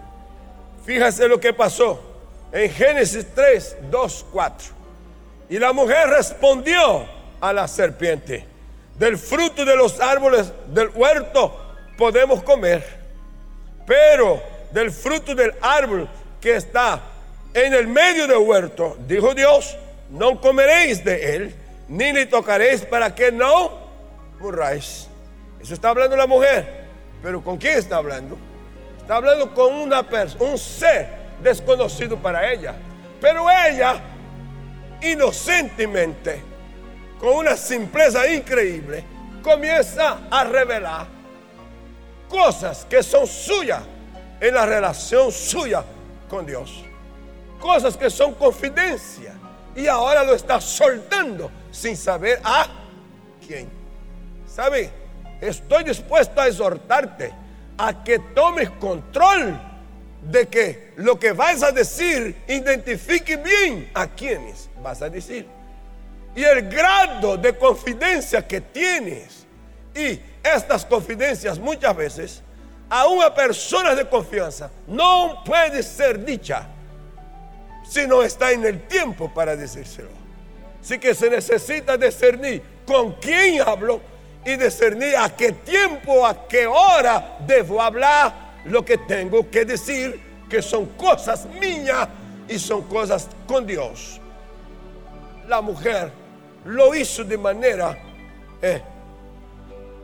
Fíjese 0.86 1.28
lo 1.28 1.40
que 1.40 1.54
pasó 1.54 2.00
en 2.52 2.70
Génesis 2.72 3.26
3, 3.34 3.78
2, 3.90 4.26
4. 4.32 4.68
Y 5.50 5.60
la 5.60 5.74
mujer 5.74 6.10
respondió 6.10 7.06
a 7.40 7.54
la 7.54 7.68
serpiente, 7.68 8.46
del 8.98 9.18
fruto 9.18 9.66
de 9.66 9.76
los 9.76 10.00
árboles 10.00 10.52
del 10.68 10.90
huerto 10.90 11.58
podemos 11.98 12.44
comer, 12.44 12.86
pero 13.86 14.42
del 14.72 14.92
fruto 14.92 15.34
del 15.34 15.54
árbol 15.62 16.08
que 16.40 16.56
está 16.56 17.02
en 17.54 17.74
el 17.74 17.88
medio 17.88 18.28
del 18.28 18.38
huerto, 18.38 18.96
dijo 19.08 19.34
Dios, 19.34 19.76
no 20.12 20.40
comeréis 20.40 21.04
de 21.04 21.36
él, 21.36 21.56
ni 21.88 22.14
le 22.14 22.28
tocaréis 22.28 22.82
para 22.82 23.14
que 23.14 23.32
no 23.32 23.72
murráis. 24.40 25.08
Eso 25.62 25.74
está 25.74 25.90
hablando 25.90 26.16
la 26.16 26.28
mujer, 26.28 26.86
pero 27.22 27.44
¿con 27.44 27.58
quién 27.58 27.78
está 27.78 27.98
hablando? 27.98 28.38
Está 29.00 29.16
hablando 29.18 29.54
con 29.54 29.74
una 29.74 30.08
persona, 30.08 30.52
un 30.52 30.58
ser 30.58 31.08
desconocido 31.42 32.18
para 32.18 32.52
ella. 32.52 32.76
Pero 33.20 33.48
ella, 33.50 34.00
inocentemente, 35.02 36.42
con 37.20 37.36
una 37.36 37.56
simpleza 37.56 38.28
increíble, 38.32 39.04
comienza 39.44 40.20
a 40.30 40.44
revelar 40.44 41.08
cosas 42.28 42.86
que 42.86 43.04
son 43.04 43.28
suyas 43.28 43.84
en 44.40 44.54
la 44.54 44.66
relación 44.66 45.32
suya 45.32 45.84
con 46.28 46.46
Dios 46.46 46.86
cosas 47.62 47.96
que 47.96 48.10
son 48.10 48.34
confidencia. 48.34 49.34
Y 49.74 49.88
ahora 49.88 50.26
lo 50.26 50.34
está 50.34 50.60
soltando 50.60 51.50
sin 51.72 51.96
saber 51.96 52.42
a 52.44 52.68
quién. 53.46 53.70
¿Sabe? 54.46 54.92
Estoy 55.42 55.84
dispuesto 55.84 56.40
a 56.40 56.48
exhortarte 56.48 57.34
a 57.78 58.04
que 58.04 58.20
tomes 58.20 58.70
control 58.70 59.60
de 60.22 60.48
que 60.48 60.94
lo 60.98 61.20
que 61.20 61.32
vas 61.32 61.64
a 61.64 61.72
decir 61.72 62.44
identifique 62.48 63.38
bien 63.38 63.90
a 63.96 64.08
quienes 64.08 64.70
vas 64.84 65.02
a 65.02 65.10
decir. 65.10 65.48
Y 66.36 66.44
el 66.44 66.70
grado 66.70 67.38
de 67.38 67.58
confidencia 67.58 68.48
que 68.48 68.62
tienes. 68.62 69.48
Y 69.96 70.20
estas 70.44 70.86
confidencias 70.86 71.58
muchas 71.58 71.96
veces 71.96 72.44
a 72.90 73.08
una 73.08 73.34
persona 73.34 73.96
de 73.96 74.08
confianza 74.08 74.70
no 74.88 75.44
puede 75.44 75.82
ser 75.82 76.24
dicha 76.24 76.68
si 77.90 78.06
no 78.06 78.22
está 78.22 78.52
en 78.52 78.64
el 78.64 78.88
tiempo 78.88 79.34
para 79.34 79.56
decírselo. 79.56 80.10
Así 80.82 81.00
que 81.00 81.14
se 81.14 81.30
necesita 81.30 81.98
discernir 81.98 82.62
con 82.86 83.14
quién 83.14 83.62
hablo 83.62 84.02
y 84.46 84.56
discernir 84.56 85.16
a 85.18 85.30
qué 85.36 85.52
tiempo, 85.52 86.26
a 86.26 86.48
qué 86.48 86.66
hora 86.68 87.38
debo 87.46 87.82
hablar 87.82 88.34
lo 88.66 88.84
que 88.84 88.98
tengo 88.98 89.50
que 89.50 89.66
decir, 89.66 90.20
que 90.50 90.62
son 90.62 90.86
cosas 90.98 91.46
mías 91.60 92.08
y 92.48 92.60
son 92.60 92.84
cosas 92.84 93.28
con 93.48 93.66
Dios. 93.66 94.20
La 95.48 95.62
mujer 95.62 96.12
lo 96.66 96.94
hizo 96.96 97.24
de 97.24 97.38
manera 97.38 97.98
eh, 98.62 98.82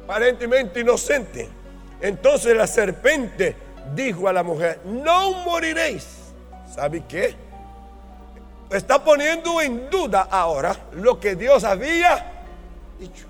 aparentemente 0.04 0.80
inocente. 0.80 1.50
Entonces 2.02 2.56
la 2.56 2.68
serpiente 2.68 3.56
dijo 3.94 4.28
a 4.28 4.34
la 4.34 4.44
mujer, 4.44 4.80
no 4.86 5.44
moriréis. 5.44 6.06
¿Sabe 6.74 7.04
qué? 7.08 7.48
está 8.76 9.04
poniendo 9.04 9.62
en 9.62 9.90
duda 9.90 10.28
ahora 10.30 10.76
lo 10.94 11.20
que 11.20 11.36
Dios 11.36 11.64
había 11.64 12.44
dicho. 13.00 13.27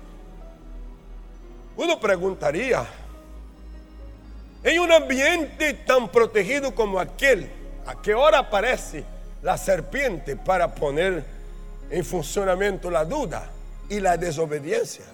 Uno 1.78 1.98
preguntaría, 1.98 2.84
en 4.62 4.80
un 4.80 4.92
ambiente 4.92 5.72
tan 5.72 6.10
protegido 6.10 6.74
como 6.74 7.00
aquel, 7.00 7.48
¿a 7.86 8.02
qué 8.02 8.12
hora 8.12 8.40
aparece 8.40 9.04
la 9.42 9.56
serpiente 9.56 10.36
para 10.36 10.74
poner 10.74 11.24
en 11.90 12.04
funcionamiento 12.04 12.90
la 12.90 13.06
duda 13.06 13.48
y 13.88 14.00
la 14.00 14.18
desobediencia? 14.18 15.06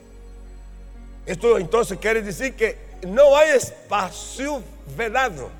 Esto 1.24 1.56
entonces 1.58 1.98
quiere 1.98 2.20
decir 2.20 2.56
que 2.56 2.76
no 3.06 3.36
hay 3.36 3.50
espacio 3.50 4.60
velado 4.96 5.50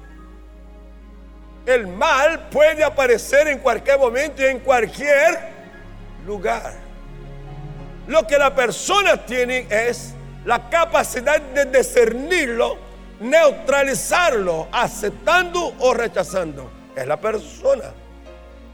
el 1.66 1.86
mal 1.86 2.48
puede 2.50 2.84
aparecer 2.84 3.48
en 3.48 3.58
cualquier 3.58 3.98
momento 3.98 4.42
y 4.42 4.46
en 4.46 4.58
cualquier 4.60 5.38
lugar. 6.26 6.74
Lo 8.06 8.26
que 8.26 8.36
la 8.36 8.54
persona 8.54 9.24
tiene 9.24 9.66
es 9.70 10.12
la 10.44 10.68
capacidad 10.68 11.40
de 11.40 11.66
discernirlo, 11.66 12.76
neutralizarlo, 13.20 14.68
aceptando 14.70 15.74
o 15.78 15.94
rechazando. 15.94 16.70
Es 16.94 17.06
la 17.06 17.18
persona. 17.18 17.92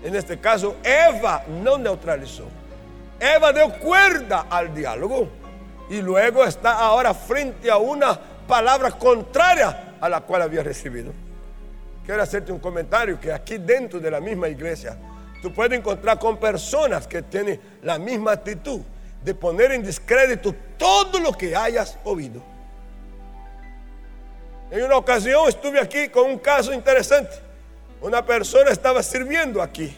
En 0.02 0.14
este 0.14 0.38
caso, 0.38 0.76
Eva 0.82 1.44
no 1.62 1.78
neutralizó. 1.78 2.44
Eva 3.18 3.52
dio 3.52 3.70
cuerda 3.78 4.46
al 4.48 4.74
diálogo 4.74 5.28
y 5.90 6.00
luego 6.00 6.44
está 6.44 6.72
ahora 6.72 7.12
frente 7.12 7.70
a 7.70 7.76
una 7.76 8.18
palabra 8.46 8.90
contraria 8.92 9.96
a 10.00 10.08
la 10.08 10.20
cual 10.22 10.42
había 10.42 10.62
recibido 10.62 11.12
quiero 12.10 12.24
hacerte 12.24 12.50
un 12.50 12.58
comentario 12.58 13.20
que 13.20 13.32
aquí 13.32 13.58
dentro 13.58 14.00
de 14.00 14.10
la 14.10 14.20
misma 14.20 14.48
iglesia 14.48 14.96
tú 15.40 15.52
puedes 15.52 15.78
encontrar 15.78 16.18
con 16.18 16.38
personas 16.38 17.06
que 17.06 17.22
tienen 17.22 17.60
la 17.82 18.00
misma 18.00 18.32
actitud 18.32 18.80
de 19.22 19.34
poner 19.34 19.72
en 19.72 19.82
descrédito 19.82 20.54
todo 20.78 21.18
lo 21.18 21.32
que 21.32 21.54
hayas 21.54 21.98
oído. 22.04 22.42
En 24.70 24.84
una 24.84 24.96
ocasión 24.96 25.48
estuve 25.48 25.80
aquí 25.80 26.08
con 26.08 26.30
un 26.30 26.38
caso 26.38 26.72
interesante. 26.72 27.36
Una 28.00 28.24
persona 28.24 28.70
estaba 28.70 29.02
sirviendo 29.02 29.60
aquí. 29.60 29.94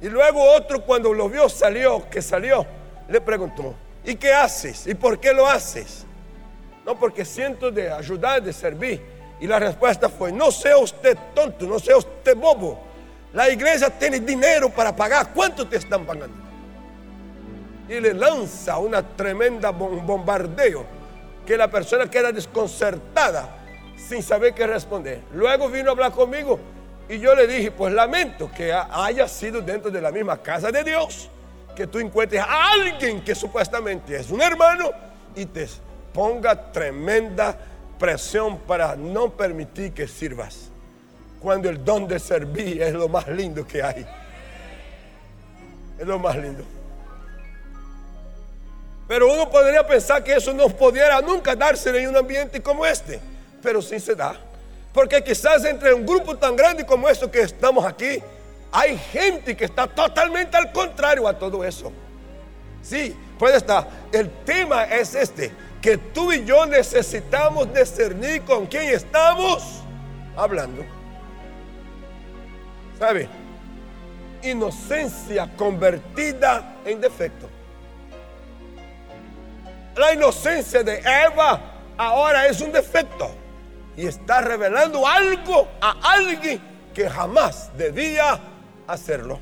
Y 0.00 0.08
luego 0.08 0.42
otro 0.42 0.84
cuando 0.84 1.12
lo 1.12 1.28
vio 1.28 1.48
salió, 1.48 2.08
que 2.08 2.22
salió, 2.22 2.64
le 3.08 3.20
preguntó, 3.20 3.74
¿y 4.04 4.14
qué 4.14 4.32
haces? 4.32 4.86
¿Y 4.86 4.94
por 4.94 5.18
qué 5.18 5.32
lo 5.32 5.46
haces? 5.46 6.06
No, 6.86 6.98
porque 6.98 7.24
siento 7.24 7.70
de 7.70 7.90
ayudar, 7.90 8.42
de 8.42 8.52
servir. 8.52 9.02
Y 9.40 9.46
la 9.46 9.58
respuesta 9.58 10.08
fue, 10.08 10.32
no 10.32 10.50
sea 10.50 10.78
usted 10.78 11.18
tonto, 11.34 11.66
no 11.66 11.78
sea 11.78 11.96
usted 11.96 12.36
bobo. 12.36 12.80
La 13.32 13.50
iglesia 13.50 13.90
tiene 13.90 14.20
dinero 14.20 14.70
para 14.70 14.94
pagar. 14.94 15.32
¿Cuánto 15.34 15.66
te 15.68 15.76
están 15.76 16.06
pagando? 16.06 16.47
Y 17.88 18.00
le 18.00 18.12
lanza 18.12 18.78
una 18.78 19.02
tremenda 19.02 19.70
bombardeo 19.70 20.84
que 21.46 21.56
la 21.56 21.68
persona 21.68 22.10
queda 22.10 22.30
desconcertada 22.30 23.48
sin 23.96 24.22
saber 24.22 24.54
qué 24.54 24.66
responder. 24.66 25.22
Luego 25.32 25.68
vino 25.68 25.90
a 25.90 25.92
hablar 25.92 26.12
conmigo 26.12 26.58
y 27.08 27.18
yo 27.18 27.34
le 27.34 27.46
dije, 27.46 27.70
pues 27.70 27.92
lamento 27.92 28.50
que 28.54 28.72
haya 28.72 29.26
sido 29.26 29.62
dentro 29.62 29.90
de 29.90 30.00
la 30.00 30.12
misma 30.12 30.36
casa 30.42 30.70
de 30.70 30.84
Dios, 30.84 31.30
que 31.74 31.86
tú 31.86 31.98
encuentres 31.98 32.42
a 32.42 32.72
alguien 32.72 33.24
que 33.24 33.34
supuestamente 33.34 34.16
es 34.16 34.30
un 34.30 34.42
hermano 34.42 34.90
y 35.34 35.46
te 35.46 35.66
ponga 36.12 36.70
tremenda 36.70 37.56
presión 37.98 38.58
para 38.58 38.94
no 38.94 39.30
permitir 39.30 39.92
que 39.92 40.06
sirvas. 40.06 40.70
Cuando 41.40 41.70
el 41.70 41.82
don 41.82 42.06
de 42.06 42.18
servir 42.18 42.82
es 42.82 42.92
lo 42.92 43.08
más 43.08 43.26
lindo 43.28 43.66
que 43.66 43.82
hay. 43.82 44.06
Es 45.98 46.06
lo 46.06 46.18
más 46.18 46.36
lindo. 46.36 46.64
Pero 49.08 49.32
uno 49.32 49.50
podría 49.50 49.84
pensar 49.86 50.22
que 50.22 50.34
eso 50.34 50.52
no 50.52 50.68
pudiera 50.68 51.20
nunca 51.22 51.56
darse 51.56 51.88
en 51.98 52.10
un 52.10 52.16
ambiente 52.16 52.62
como 52.62 52.84
este. 52.84 53.18
Pero 53.62 53.80
sí 53.80 53.98
se 53.98 54.14
da. 54.14 54.38
Porque 54.92 55.24
quizás 55.24 55.64
entre 55.64 55.94
un 55.94 56.04
grupo 56.04 56.36
tan 56.36 56.54
grande 56.54 56.84
como 56.84 57.08
este 57.08 57.28
que 57.30 57.40
estamos 57.40 57.86
aquí, 57.86 58.22
hay 58.70 58.98
gente 58.98 59.56
que 59.56 59.64
está 59.64 59.86
totalmente 59.86 60.56
al 60.58 60.70
contrario 60.72 61.26
a 61.26 61.38
todo 61.38 61.64
eso. 61.64 61.90
Sí, 62.82 63.16
puede 63.38 63.56
estar. 63.56 63.88
El 64.12 64.30
tema 64.44 64.84
es 64.84 65.14
este, 65.14 65.52
que 65.80 65.96
tú 65.96 66.30
y 66.30 66.44
yo 66.44 66.66
necesitamos 66.66 67.72
discernir 67.72 68.42
con 68.42 68.66
quién 68.66 68.90
estamos 68.90 69.82
hablando. 70.36 70.84
¿Sabe? 72.98 73.28
Inocencia 74.42 75.50
convertida 75.56 76.76
en 76.84 77.00
defecto. 77.00 77.57
La 79.98 80.12
inocencia 80.14 80.84
de 80.84 81.00
Eva 81.00 81.60
ahora 81.96 82.46
es 82.46 82.60
un 82.60 82.70
defecto 82.70 83.32
y 83.96 84.06
está 84.06 84.40
revelando 84.40 85.04
algo 85.04 85.66
a 85.80 86.12
alguien 86.12 86.60
que 86.94 87.10
jamás 87.10 87.76
debía 87.76 88.38
hacerlo. 88.86 89.40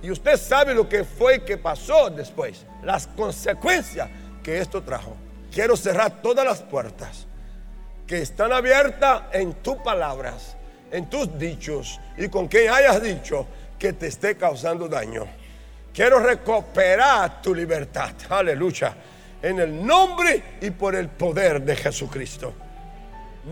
Y 0.00 0.12
usted 0.12 0.36
sabe 0.36 0.74
lo 0.74 0.88
que 0.88 1.02
fue 1.02 1.44
que 1.44 1.58
pasó 1.58 2.08
después, 2.08 2.64
las 2.84 3.08
consecuencias 3.08 4.08
que 4.44 4.58
esto 4.58 4.80
trajo. 4.80 5.16
Quiero 5.52 5.76
cerrar 5.76 6.22
todas 6.22 6.44
las 6.44 6.62
puertas 6.62 7.26
que 8.06 8.22
están 8.22 8.52
abiertas 8.52 9.22
en 9.32 9.54
tus 9.54 9.74
palabras, 9.78 10.56
en 10.92 11.10
tus 11.10 11.36
dichos 11.36 11.98
y 12.16 12.28
con 12.28 12.46
quien 12.46 12.72
hayas 12.72 13.02
dicho 13.02 13.44
que 13.76 13.92
te 13.92 14.06
esté 14.06 14.36
causando 14.36 14.86
daño. 14.86 15.26
Quiero 15.92 16.20
recuperar 16.20 17.42
tu 17.42 17.52
libertad. 17.52 18.12
Aleluya 18.28 18.94
en 19.42 19.58
el 19.58 19.84
nombre 19.86 20.42
y 20.60 20.70
por 20.70 20.94
el 20.94 21.08
poder 21.08 21.62
de 21.62 21.76
Jesucristo. 21.76 22.52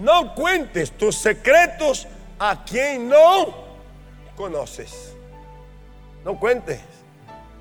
No 0.01 0.35
cuentes 0.35 0.93
tus 0.93 1.17
secretos 1.17 2.07
a 2.39 2.65
quien 2.65 3.09
no 3.09 3.55
conoces. 4.37 5.15
No 6.25 6.39
cuentes. 6.39 6.81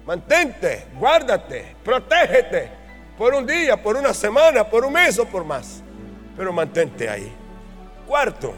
Mantente, 0.05 0.87
guárdate, 0.97 1.75
protégete 1.83 2.69
por 3.17 3.33
un 3.33 3.45
día, 3.45 3.81
por 3.81 3.95
una 3.95 4.13
semana, 4.13 4.63
por 4.69 4.85
un 4.85 4.93
mes 4.93 5.17
o 5.19 5.25
por 5.25 5.43
más. 5.43 5.81
Pero 6.35 6.53
mantente 6.53 7.09
ahí. 7.09 7.33
Cuarto, 8.07 8.53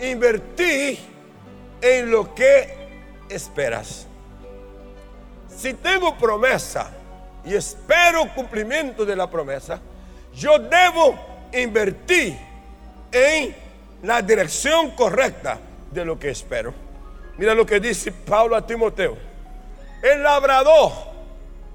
invertí 0.00 0.98
en 1.80 2.10
lo 2.10 2.34
que 2.34 2.88
esperas. 3.28 4.06
Si 5.54 5.74
tengo 5.74 6.16
promesa, 6.16 6.90
y 7.44 7.54
espero 7.54 8.32
cumplimiento 8.34 9.04
de 9.04 9.16
la 9.16 9.30
promesa, 9.30 9.80
yo 10.34 10.58
debo 10.58 11.18
invertir 11.52 12.36
en 13.10 13.56
la 14.02 14.22
dirección 14.22 14.92
correcta 14.92 15.58
de 15.90 16.04
lo 16.04 16.18
que 16.18 16.30
espero. 16.30 16.72
Mira 17.36 17.54
lo 17.54 17.66
que 17.66 17.80
dice 17.80 18.12
Pablo 18.12 18.56
a 18.56 18.66
Timoteo. 18.66 19.16
El 20.02 20.22
labrador, 20.22 20.92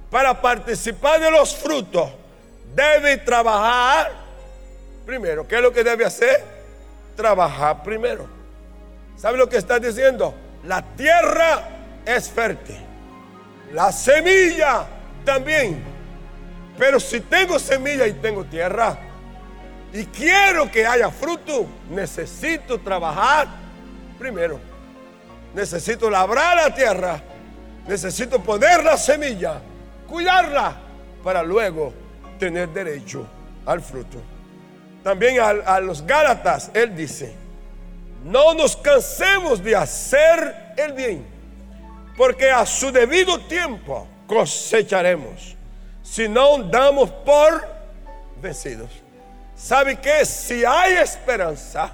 para 0.10 0.40
participar 0.42 1.20
de 1.20 1.32
los 1.32 1.56
frutos, 1.56 2.10
debe 2.74 3.18
trabajar 3.18 4.12
primero. 5.06 5.48
¿Qué 5.48 5.56
es 5.56 5.62
lo 5.62 5.74
que 5.74 5.84
debe 5.84 6.06
hacer? 6.06 6.44
Trabajar 7.16 7.84
primero. 7.84 8.28
¿Sabe 9.18 9.38
lo 9.38 9.48
que 9.48 9.58
está 9.58 9.80
diciendo? 9.80 10.34
La 10.66 10.82
tierra 10.82 11.70
es 12.06 12.30
fértil. 12.30 12.80
La 13.72 13.92
semilla 13.92 14.86
también. 15.26 15.84
Pero 16.78 17.00
si 17.00 17.20
tengo 17.20 17.58
semilla 17.60 18.08
y 18.08 18.14
tengo 18.14 18.46
tierra 18.46 18.98
y 19.92 20.06
quiero 20.06 20.70
que 20.70 20.86
haya 20.86 21.10
fruto, 21.10 21.66
necesito 21.90 22.80
trabajar 22.80 23.48
primero. 24.20 24.60
Necesito 25.54 26.10
labrar 26.10 26.58
la 26.58 26.76
tierra. 26.76 27.22
Necesito 27.88 28.42
poner 28.42 28.84
la 28.84 28.98
semilla, 28.98 29.62
cuidarla 30.08 30.76
para 31.24 31.44
luego 31.44 31.94
tener 32.40 32.70
derecho 32.70 33.28
al 33.66 33.80
fruto. 33.80 34.18
También 35.04 35.40
a, 35.40 35.50
a 35.50 35.80
los 35.80 36.06
Gálatas, 36.06 36.72
él 36.74 36.96
dice, 36.96 37.36
no 38.24 38.56
nos 38.56 38.76
cansemos 38.76 39.64
de 39.64 39.76
hacer 39.76 40.74
el 40.78 40.94
bien, 40.94 41.28
porque 42.18 42.50
a 42.50 42.66
su 42.66 42.92
debido 42.92 43.40
tiempo 43.42 44.08
cosecharemos. 44.28 45.56
Si 46.04 46.28
no 46.28 46.64
damos 46.64 47.10
por 47.10 47.68
vencidos. 48.42 48.90
¿Sabe 49.56 50.00
que 50.00 50.26
Si 50.26 50.64
hay 50.66 50.94
esperanza, 50.94 51.92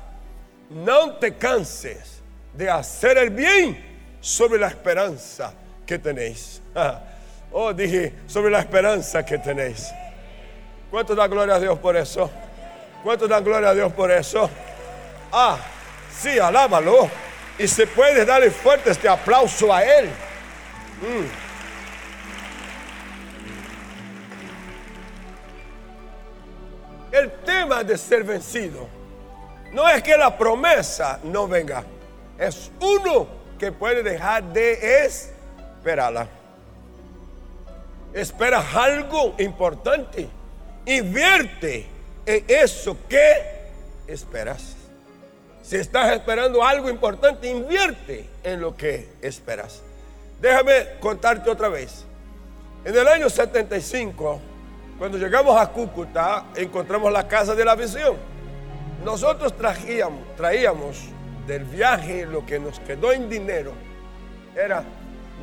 no 0.69 1.13
te 1.15 1.35
canses 1.35 2.21
de 2.53 2.69
hacer 2.69 3.17
el 3.17 3.29
bien 3.29 4.17
sobre 4.19 4.59
la 4.59 4.67
esperanza 4.67 5.53
que 5.85 5.99
tenéis. 5.99 6.61
Oh, 7.53 7.73
dije, 7.73 8.13
sobre 8.27 8.49
la 8.49 8.59
esperanza 8.59 9.25
que 9.25 9.37
tenéis. 9.37 9.91
¿Cuánto 10.89 11.13
da 11.13 11.27
gloria 11.27 11.55
a 11.55 11.59
Dios 11.59 11.77
por 11.79 11.97
eso? 11.97 12.31
¿Cuánto 13.03 13.27
da 13.27 13.41
gloria 13.41 13.71
a 13.71 13.73
Dios 13.73 13.91
por 13.91 14.09
eso? 14.09 14.49
Ah, 15.33 15.57
sí, 16.17 16.39
alábalo. 16.39 17.09
Y 17.59 17.67
se 17.67 17.87
puede 17.87 18.23
darle 18.23 18.51
fuerte 18.51 18.91
este 18.91 19.09
aplauso 19.09 19.73
a 19.73 19.83
Él. 19.83 20.05
Mm. 21.01 21.50
El 27.11 27.31
tema 27.43 27.83
de 27.83 27.97
ser 27.97 28.23
vencido 28.23 28.87
no 29.73 29.87
es 29.87 30.01
que 30.01 30.17
la 30.17 30.37
promesa 30.37 31.19
no 31.23 31.47
venga, 31.47 31.83
es 32.37 32.71
uno 32.79 33.27
que 33.59 33.71
puede 33.71 34.01
dejar 34.01 34.43
de 34.43 35.05
esperarla. 35.05 36.27
Esperas 38.13 38.65
algo 38.75 39.35
importante, 39.37 40.27
invierte 40.85 41.87
en 42.25 42.45
eso 42.47 42.97
que 43.07 43.33
esperas. 44.07 44.75
Si 45.63 45.75
estás 45.77 46.11
esperando 46.13 46.63
algo 46.63 46.89
importante, 46.89 47.47
invierte 47.47 48.27
en 48.43 48.59
lo 48.59 48.75
que 48.75 49.09
esperas. 49.21 49.81
Déjame 50.41 50.99
contarte 50.99 51.49
otra 51.49 51.69
vez. 51.69 52.03
En 52.83 52.97
el 52.97 53.07
año 53.07 53.29
75, 53.29 54.41
cuando 55.01 55.17
llegamos 55.17 55.59
a 55.59 55.65
Cúcuta, 55.65 56.45
encontramos 56.55 57.11
la 57.11 57.27
casa 57.27 57.55
de 57.55 57.65
la 57.65 57.73
visión. 57.73 58.15
Nosotros 59.03 59.57
traíamos, 59.57 60.19
traíamos 60.37 61.05
del 61.47 61.63
viaje 61.63 62.27
lo 62.27 62.45
que 62.45 62.59
nos 62.59 62.79
quedó 62.81 63.11
en 63.11 63.27
dinero. 63.27 63.71
Era 64.55 64.83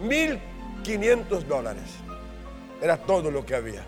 1.500 0.01 1.41
dólares. 1.41 1.83
Era 2.81 2.99
todo 2.99 3.33
lo 3.33 3.45
que 3.45 3.57
había. 3.57 3.83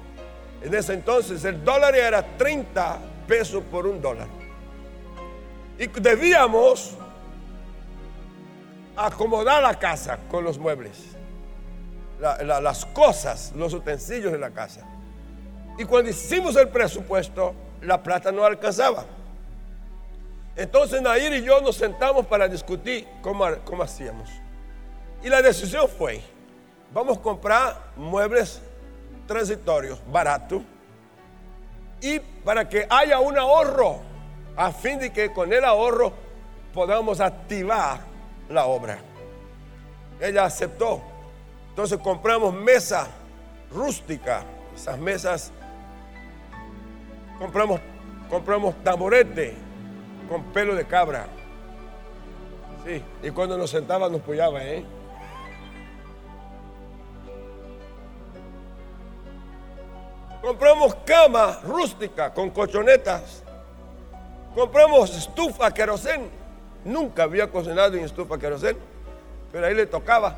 En 0.60 0.74
ese 0.74 0.94
entonces 0.94 1.44
el 1.44 1.64
dólar 1.64 1.94
era 1.94 2.36
30 2.36 2.98
pesos 3.28 3.62
por 3.70 3.86
un 3.86 4.02
dólar. 4.02 4.26
Y 5.78 5.86
debíamos 5.86 6.96
acomodar 8.96 9.62
la 9.62 9.78
casa 9.78 10.18
con 10.28 10.42
los 10.42 10.58
muebles, 10.58 10.98
las 12.18 12.84
cosas, 12.86 13.52
los 13.54 13.72
utensilios 13.72 14.32
de 14.32 14.38
la 14.38 14.50
casa. 14.50 14.84
Y 15.80 15.86
cuando 15.86 16.10
hicimos 16.10 16.56
el 16.56 16.68
presupuesto, 16.68 17.54
la 17.80 18.02
plata 18.02 18.30
no 18.30 18.44
alcanzaba. 18.44 19.06
Entonces 20.54 21.00
Nair 21.00 21.32
y 21.32 21.42
yo 21.42 21.58
nos 21.62 21.76
sentamos 21.76 22.26
para 22.26 22.46
discutir 22.48 23.08
cómo, 23.22 23.46
cómo 23.64 23.82
hacíamos. 23.82 24.28
Y 25.22 25.30
la 25.30 25.40
decisión 25.40 25.88
fue, 25.88 26.20
vamos 26.92 27.16
a 27.16 27.22
comprar 27.22 27.92
muebles 27.96 28.60
transitorios, 29.26 29.98
baratos, 30.12 30.60
y 32.02 32.18
para 32.18 32.68
que 32.68 32.86
haya 32.90 33.18
un 33.18 33.38
ahorro, 33.38 34.00
a 34.58 34.72
fin 34.72 34.98
de 34.98 35.10
que 35.10 35.32
con 35.32 35.50
el 35.50 35.64
ahorro 35.64 36.12
podamos 36.74 37.20
activar 37.20 38.00
la 38.50 38.66
obra. 38.66 38.98
Ella 40.20 40.44
aceptó. 40.44 41.00
Entonces 41.70 41.98
compramos 42.00 42.52
mesa 42.52 43.06
rústica, 43.72 44.42
esas 44.74 44.98
mesas, 44.98 45.52
compramos, 47.40 47.80
compramos 48.28 48.74
tamborete 48.84 49.54
con 50.28 50.44
pelo 50.52 50.74
de 50.74 50.86
cabra. 50.86 51.26
Sí, 52.84 53.02
y 53.22 53.30
cuando 53.30 53.56
nos 53.56 53.70
sentábamos 53.70 54.12
nos 54.12 54.20
apoyaba, 54.20 54.62
¿eh? 54.62 54.84
Compramos 60.42 60.94
cama 61.04 61.60
rústica 61.64 62.32
con 62.32 62.50
colchonetas. 62.50 63.42
Compramos 64.54 65.16
estufa 65.16 65.72
querosén. 65.72 66.28
Nunca 66.84 67.22
había 67.24 67.50
cocinado 67.50 67.96
en 67.96 68.04
estufa 68.04 68.38
querosén, 68.38 68.76
pero 69.52 69.66
ahí 69.66 69.74
le 69.74 69.86
tocaba 69.86 70.36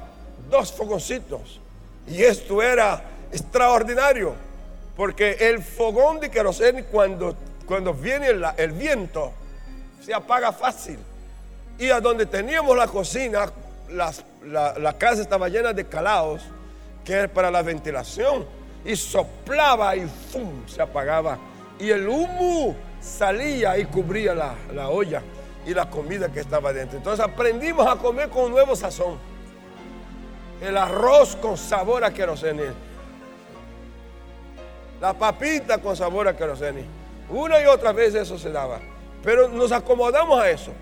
dos 0.50 0.72
fogoncitos. 0.72 1.60
Y 2.06 2.22
esto 2.22 2.60
era 2.62 3.04
extraordinario, 3.30 4.34
porque 4.96 5.36
el 5.40 5.62
fogón 5.62 6.20
de 6.20 6.30
querosén 6.30 6.86
cuando, 6.90 7.36
cuando 7.66 7.94
viene 7.94 8.28
el, 8.28 8.72
viento 8.72 9.32
se 10.04 10.12
apaga 10.14 10.52
fácil. 10.52 10.98
Y 11.78 11.90
a 11.90 12.00
donde 12.00 12.26
teníamos 12.26 12.76
la 12.76 12.86
cocina, 12.86 13.50
la, 13.90 14.12
la 14.78 14.98
casa 14.98 15.22
estaba 15.22 15.48
llena 15.48 15.72
de 15.72 15.86
calaos, 15.86 16.42
que 17.04 17.14
era 17.14 17.28
para 17.28 17.50
la 17.50 17.62
ventilación 17.62 18.46
y 18.84 18.96
soplaba 18.96 19.96
y 19.96 20.06
¡fum! 20.06 20.66
se 20.66 20.82
apagaba. 20.82 21.38
Y 21.78 21.90
el 21.90 22.08
humo 22.08 22.76
salía 23.00 23.78
y 23.78 23.84
cubría 23.86 24.34
la, 24.34 24.88
olla 24.88 25.22
y 25.66 25.74
la 25.74 25.88
comida 25.88 26.28
que 26.30 26.40
estaba 26.40 26.72
dentro. 26.72 26.98
Entonces 26.98 27.24
aprendimos 27.24 27.86
a 27.86 27.96
comer 27.96 28.28
con 28.28 28.44
un 28.44 28.50
nuevo 28.52 28.76
sazón. 28.76 29.18
El 30.60 30.76
arroz 30.76 31.36
con 31.36 31.56
sabor 31.56 32.04
a 32.04 32.12
querosene. 32.12 32.91
La 35.02 35.12
papita 35.12 35.76
con 35.76 35.94
sabor 35.94 36.26
a 36.26 36.34
querosene. 36.34 36.86
Una 37.28 37.60
y 37.60 37.66
otra 37.66 37.92
vez 37.92 38.14
eso 38.14 38.38
se 38.38 38.50
daba. 38.50 38.80
Pero 39.22 39.48
nos 39.48 39.70
acomodamos 39.70 40.40
a 40.40 40.48
eso. 40.48 40.72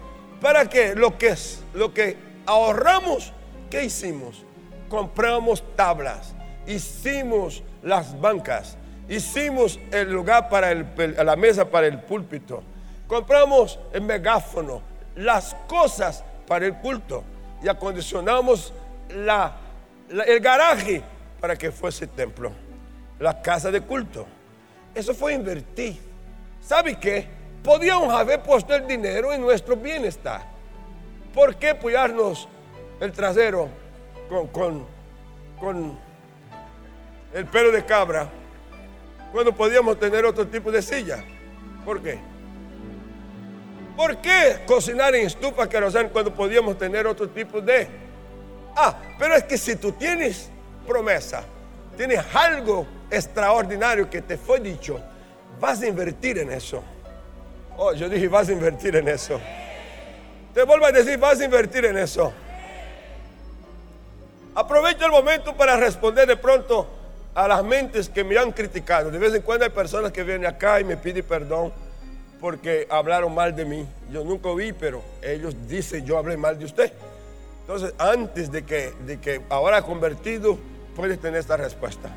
¿Para 0.41 0.65
qué? 0.67 0.95
Lo 0.95 1.19
que, 1.19 1.35
lo 1.75 1.93
que 1.93 2.17
ahorramos, 2.47 3.33
¿qué 3.69 3.85
hicimos? 3.85 4.45
Compramos 4.89 5.65
tablas 5.75 6.37
hicimos 6.67 7.63
las 7.83 8.19
bancas, 8.21 8.77
hicimos 9.09 9.79
el 9.91 10.11
lugar 10.13 10.49
para 10.49 10.75
la 10.75 11.37
mesa 11.37 11.69
para 11.69 11.87
el 11.87 12.01
púlpito, 12.01 12.63
compramos 13.07 13.79
el 13.93 14.03
megáfono, 14.03 14.83
las 15.17 15.55
cosas 15.67 16.25
para 16.47 16.67
el 16.67 16.75
culto 16.77 17.25
y 17.63 17.69
acondicionamos 17.69 18.73
la, 19.09 19.57
el 20.09 20.41
garaje 20.41 21.03
para 21.41 21.57
que 21.57 21.73
fuese 21.73 22.07
templo, 22.07 22.53
la 23.21 23.41
casa 23.41 23.71
de 23.71 23.81
culto. 23.83 24.27
Eso 24.95 25.15
fue 25.15 25.35
invertir. 25.35 26.01
¿Sabe 26.61 26.99
qué? 26.99 27.27
Podíamos 27.63 28.13
haber 28.13 28.43
puesto 28.43 28.75
el 28.75 28.87
dinero 28.87 29.33
en 29.33 29.41
nuestro 29.41 29.77
bienestar. 29.77 30.43
¿Por 31.33 31.55
qué 31.57 31.71
apoyarnos 31.71 32.49
el 33.01 33.13
trasero 33.13 33.69
con, 34.29 34.47
con, 34.49 34.87
con 35.59 35.99
el 37.33 37.47
pelo 37.47 37.73
de 37.73 37.85
cabra 37.85 38.29
cuando 39.33 39.55
podíamos 39.55 39.99
tener 39.99 40.25
otro 40.25 40.47
tipo 40.47 40.71
de 40.71 40.83
silla. 40.83 41.25
¿Por 41.85 42.03
qué? 42.03 42.19
¿Por 43.97 44.17
qué 44.19 44.61
cocinar 44.67 45.15
en 45.15 45.27
estufa 45.27 45.69
querosén 45.69 46.09
cuando 46.09 46.35
podíamos 46.35 46.77
tener 46.79 47.07
otro 47.07 47.29
tipo 47.29 47.61
de? 47.61 47.89
Ah, 48.77 48.97
pero 49.19 49.35
es 49.35 49.45
que 49.45 49.59
si 49.59 49.77
tú 49.77 49.93
tienes 49.93 50.51
promesa, 50.87 51.43
tienes 51.97 52.25
algo 52.35 52.87
extraordinario 53.11 54.09
que 54.09 54.23
te 54.23 54.37
fue 54.37 54.61
dicho, 54.61 55.01
vas 55.59 55.83
a 55.83 55.87
invertir 55.87 56.39
en 56.39 56.53
eso. 56.53 56.83
Oh, 57.77 57.93
yo 57.93 58.09
dije, 58.09 58.29
vas 58.29 58.49
a 58.49 58.53
invertir 58.53 58.97
en 58.97 59.09
eso. 59.09 59.41
Te 60.55 60.65
vuelvo 60.65 60.87
a 60.87 60.93
decir, 60.93 61.19
vas 61.19 61.41
a 61.41 61.45
invertir 61.45 61.85
en 61.85 61.97
eso. 61.97 62.33
Aprovecha 64.55 65.07
el 65.07 65.13
momento 65.13 65.57
para 65.57 65.77
responder 65.77 66.27
de 66.27 66.37
pronto 66.37 66.87
a 67.35 67.47
las 67.47 67.63
mentes 67.63 68.09
que 68.09 68.25
me 68.25 68.37
han 68.37 68.53
criticado. 68.53 69.11
De 69.11 69.19
vez 69.19 69.33
en 69.35 69.43
cuando 69.43 69.65
hay 69.65 69.71
personas 69.71 70.13
que 70.13 70.25
vienen 70.25 70.47
acá 70.47 70.81
y 70.81 70.85
me 70.85 70.97
piden 70.97 71.25
perdón 71.25 71.73
porque 72.41 72.87
hablaron 72.91 73.35
mal 73.35 73.55
de 73.55 73.65
mí. 73.65 73.87
Yo 74.11 74.25
nunca 74.25 74.49
oí, 74.49 74.73
pero 74.73 75.03
ellos 75.23 75.55
dicen 75.69 76.05
yo 76.05 76.19
hablé 76.19 76.37
mal 76.37 76.59
de 76.59 76.65
usted. 76.65 76.93
Entonces, 77.61 77.95
antes 77.99 78.51
de 78.51 78.65
que, 78.65 78.93
de 79.07 79.21
que 79.21 79.43
ahora 79.49 79.83
convertido, 79.83 80.59
puedes 80.97 81.21
tener 81.21 81.39
esta 81.39 81.57
respuesta. 81.57 82.11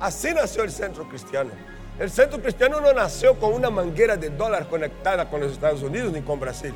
Así 0.00 0.32
nació 0.32 0.64
el 0.64 0.70
centro 0.70 1.08
cristiano. 1.08 1.50
El 1.98 2.10
centro 2.10 2.40
cristiano 2.40 2.80
no 2.80 2.92
nació 2.92 3.38
con 3.38 3.52
una 3.52 3.70
manguera 3.70 4.16
de 4.16 4.30
dólar 4.30 4.68
conectada 4.68 5.28
con 5.28 5.40
los 5.40 5.52
Estados 5.52 5.82
Unidos 5.82 6.12
ni 6.12 6.22
con 6.22 6.38
Brasil. 6.38 6.72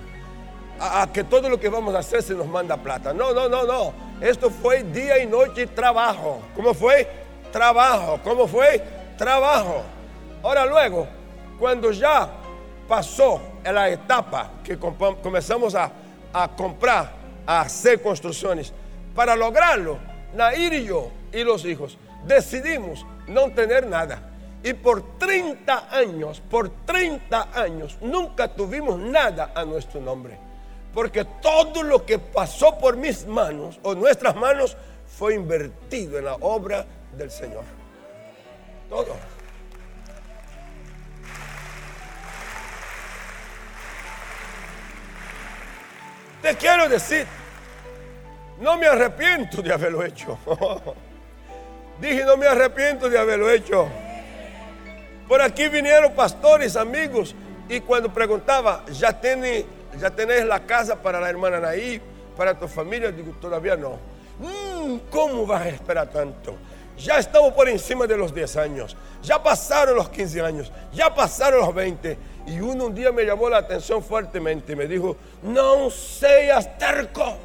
A, 0.81 1.03
a, 1.03 1.13
que 1.13 1.23
todo 1.23 1.49
lo 1.49 1.61
que 1.61 1.69
vamos 1.69 1.95
a 1.95 2.01
hacer 2.01 2.23
se 2.23 2.35
nos 2.35 2.47
manda 2.47 2.77
plata. 2.77 3.13
No, 3.13 3.33
no, 3.33 3.49
no, 3.49 3.65
no. 3.65 3.93
Esto 4.21 4.51
fue 4.51 4.83
día 4.83 5.23
y 5.23 5.27
noche 5.27 5.67
trabajo. 5.69 6.41
¿Cómo 6.57 6.75
fue? 6.75 7.09
trabajo. 7.53 8.19
¿Cómo 8.25 8.49
fue? 8.49 8.83
Trabajo. 9.17 9.83
Ahora 10.43 10.67
luego, 10.67 11.07
cuando 11.59 11.93
ya 11.93 12.29
pasó 12.89 13.41
la 13.63 13.91
etapa 13.91 14.51
que 14.65 14.77
comenzamos 14.77 15.77
a, 15.77 15.93
comprar, 16.57 17.13
a 17.47 17.61
hacer 17.61 18.03
construcciones, 18.03 18.73
para 19.15 19.37
lograrlo, 19.37 19.99
Nair 20.35 20.73
y 20.73 20.87
yo 20.87 21.11
y 21.31 21.45
los 21.45 21.65
hijos 21.67 21.99
decidimos 22.25 23.05
no 23.27 23.51
tener 23.53 23.87
nada. 23.87 24.31
Y 24.63 24.75
por 24.75 25.19
30 25.19 25.89
años, 25.91 26.41
por 26.41 26.71
30 26.85 27.49
años, 27.53 27.99
nunca 28.01 28.49
tuvimos 28.49 28.99
nada 28.99 29.53
a 29.55 29.65
nuestro 29.65 30.01
nombre. 30.01 30.39
Porque 30.95 31.25
todo 31.25 31.83
lo 31.83 32.05
que 32.05 32.19
pasó 32.19 32.79
por 32.79 32.97
mis 32.97 33.27
manos 33.27 33.81
o 33.83 33.95
nuestras 33.95 34.37
manos 34.37 34.77
fue 35.07 35.35
invertido 35.35 36.19
en 36.19 36.27
la 36.27 36.35
obra 36.35 36.87
del 37.17 37.31
Señor. 37.31 37.65
Todo. 38.89 39.17
Te 46.43 46.57
quiero 46.57 46.89
decir, 46.89 47.27
no 48.61 48.77
me 48.77 48.87
arrepiento 48.87 49.63
de 49.63 49.73
haberlo 49.73 50.05
hecho. 50.05 50.39
Dije, 52.03 52.25
no 52.25 52.37
me 52.37 52.49
arrepiento 52.49 53.09
de 53.09 53.17
haberlo 53.17 53.49
hecho. 53.49 53.87
Por 55.29 55.41
aquí 55.41 55.69
vinieron 55.69 56.13
pastores, 56.15 56.75
amigos, 56.75 57.33
y 57.69 57.79
cuando 57.79 58.13
preguntaba, 58.13 58.85
¿ya, 58.91 59.21
tiene, 59.21 59.65
ya 60.01 60.11
tenés 60.11 60.45
la 60.45 60.67
casa 60.67 61.01
para 61.01 61.21
la 61.21 61.31
hermana 61.31 61.61
Naí, 61.61 62.03
para 62.37 62.59
tu 62.59 62.67
familia? 62.67 63.13
Digo, 63.13 63.33
todavía 63.41 63.77
no. 63.77 64.01
Mm, 64.41 64.97
¿Cómo 65.13 65.47
vas 65.47 65.63
a 65.63 65.69
esperar 65.69 66.11
tanto? 66.11 66.57
Ya 66.99 67.19
estamos 67.19 67.53
por 67.53 67.69
encima 67.69 68.05
de 68.05 68.17
los 68.17 68.35
10 68.35 68.57
años. 68.57 68.97
Ya 69.23 69.41
pasaron 69.41 69.95
los 69.95 70.09
15 70.09 70.41
años. 70.41 70.73
Ya 70.93 71.15
pasaron 71.15 71.61
los 71.61 71.73
20. 71.73 72.19
Y 72.49 72.59
uno 72.59 72.87
un 72.87 72.95
día 72.97 73.13
me 73.13 73.23
llamó 73.25 73.49
la 73.49 73.59
atención 73.59 74.03
fuertemente. 74.03 74.75
Me 74.75 74.89
dijo, 74.89 75.17
no 75.45 75.89
seas 75.89 76.77
terco. 76.79 77.37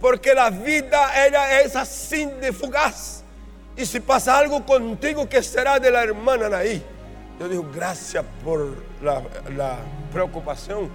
Porque 0.00 0.34
la 0.34 0.50
vida 0.50 1.12
ella 1.24 1.60
es 1.60 1.76
así 1.76 2.26
de 2.26 2.52
fugaz. 2.52 3.20
Y 3.80 3.86
si 3.86 4.00
pasa 4.00 4.36
algo 4.36 4.64
contigo, 4.66 5.28
¿qué 5.28 5.42
será 5.42 5.78
de 5.78 5.90
la 5.90 6.02
hermana 6.02 6.48
Naí? 6.48 6.82
Yo 7.38 7.48
digo, 7.48 7.66
gracias 7.74 8.24
por 8.44 8.74
la, 9.02 9.22
la 9.56 9.78
preocupación 10.12 10.90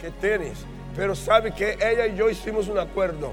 que 0.00 0.10
tienes. 0.10 0.58
Pero 0.96 1.14
sabe 1.14 1.52
que 1.52 1.78
ella 1.80 2.06
y 2.06 2.16
yo 2.16 2.28
hicimos 2.28 2.68
un 2.68 2.78
acuerdo 2.78 3.32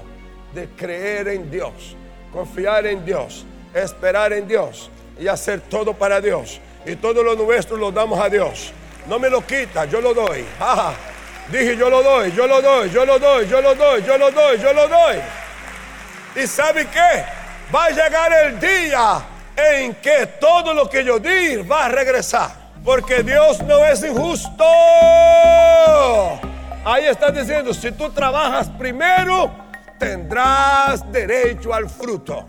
de 0.54 0.68
creer 0.68 1.28
en 1.28 1.50
Dios, 1.50 1.96
confiar 2.32 2.86
en 2.86 3.04
Dios 3.04 3.44
esperar 3.74 4.32
en 4.32 4.46
Dios 4.46 4.90
y 5.18 5.28
hacer 5.28 5.60
todo 5.60 5.92
para 5.94 6.20
Dios. 6.20 6.60
Y 6.84 6.96
todo 6.96 7.22
lo 7.22 7.34
nuestro 7.36 7.76
lo 7.76 7.92
damos 7.92 8.18
a 8.20 8.28
Dios. 8.28 8.72
No 9.06 9.18
me 9.18 9.30
lo 9.30 9.44
quita, 9.44 9.84
yo 9.84 10.00
lo 10.00 10.14
doy. 10.14 10.44
Dije, 11.50 11.76
yo 11.76 11.90
lo 11.90 12.02
doy, 12.02 12.32
yo 12.32 12.46
lo 12.46 12.62
doy, 12.62 12.90
yo 12.90 13.04
lo 13.04 13.18
doy, 13.18 13.48
yo 13.48 13.60
lo 13.60 13.74
doy, 13.74 14.02
yo 14.04 14.18
lo 14.18 14.30
doy, 14.30 14.58
yo 14.58 14.72
lo 14.72 14.88
doy. 14.88 15.16
¿Y 16.36 16.46
sabe 16.46 16.86
qué? 16.86 17.41
Va 17.74 17.86
a 17.86 17.90
llegar 17.90 18.32
el 18.32 18.60
día 18.60 19.22
en 19.56 19.94
que 19.94 20.26
todo 20.38 20.74
lo 20.74 20.90
que 20.90 21.02
yo 21.02 21.18
di 21.18 21.56
va 21.56 21.86
a 21.86 21.88
regresar. 21.88 22.50
Porque 22.84 23.22
Dios 23.22 23.62
no 23.62 23.84
es 23.84 24.04
injusto. 24.04 24.64
Ahí 26.84 27.06
está 27.06 27.30
diciendo, 27.30 27.72
si 27.72 27.92
tú 27.92 28.10
trabajas 28.10 28.68
primero, 28.70 29.50
tendrás 29.98 31.10
derecho 31.10 31.72
al 31.72 31.88
fruto. 31.88 32.48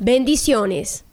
Bendiciones. 0.00 1.04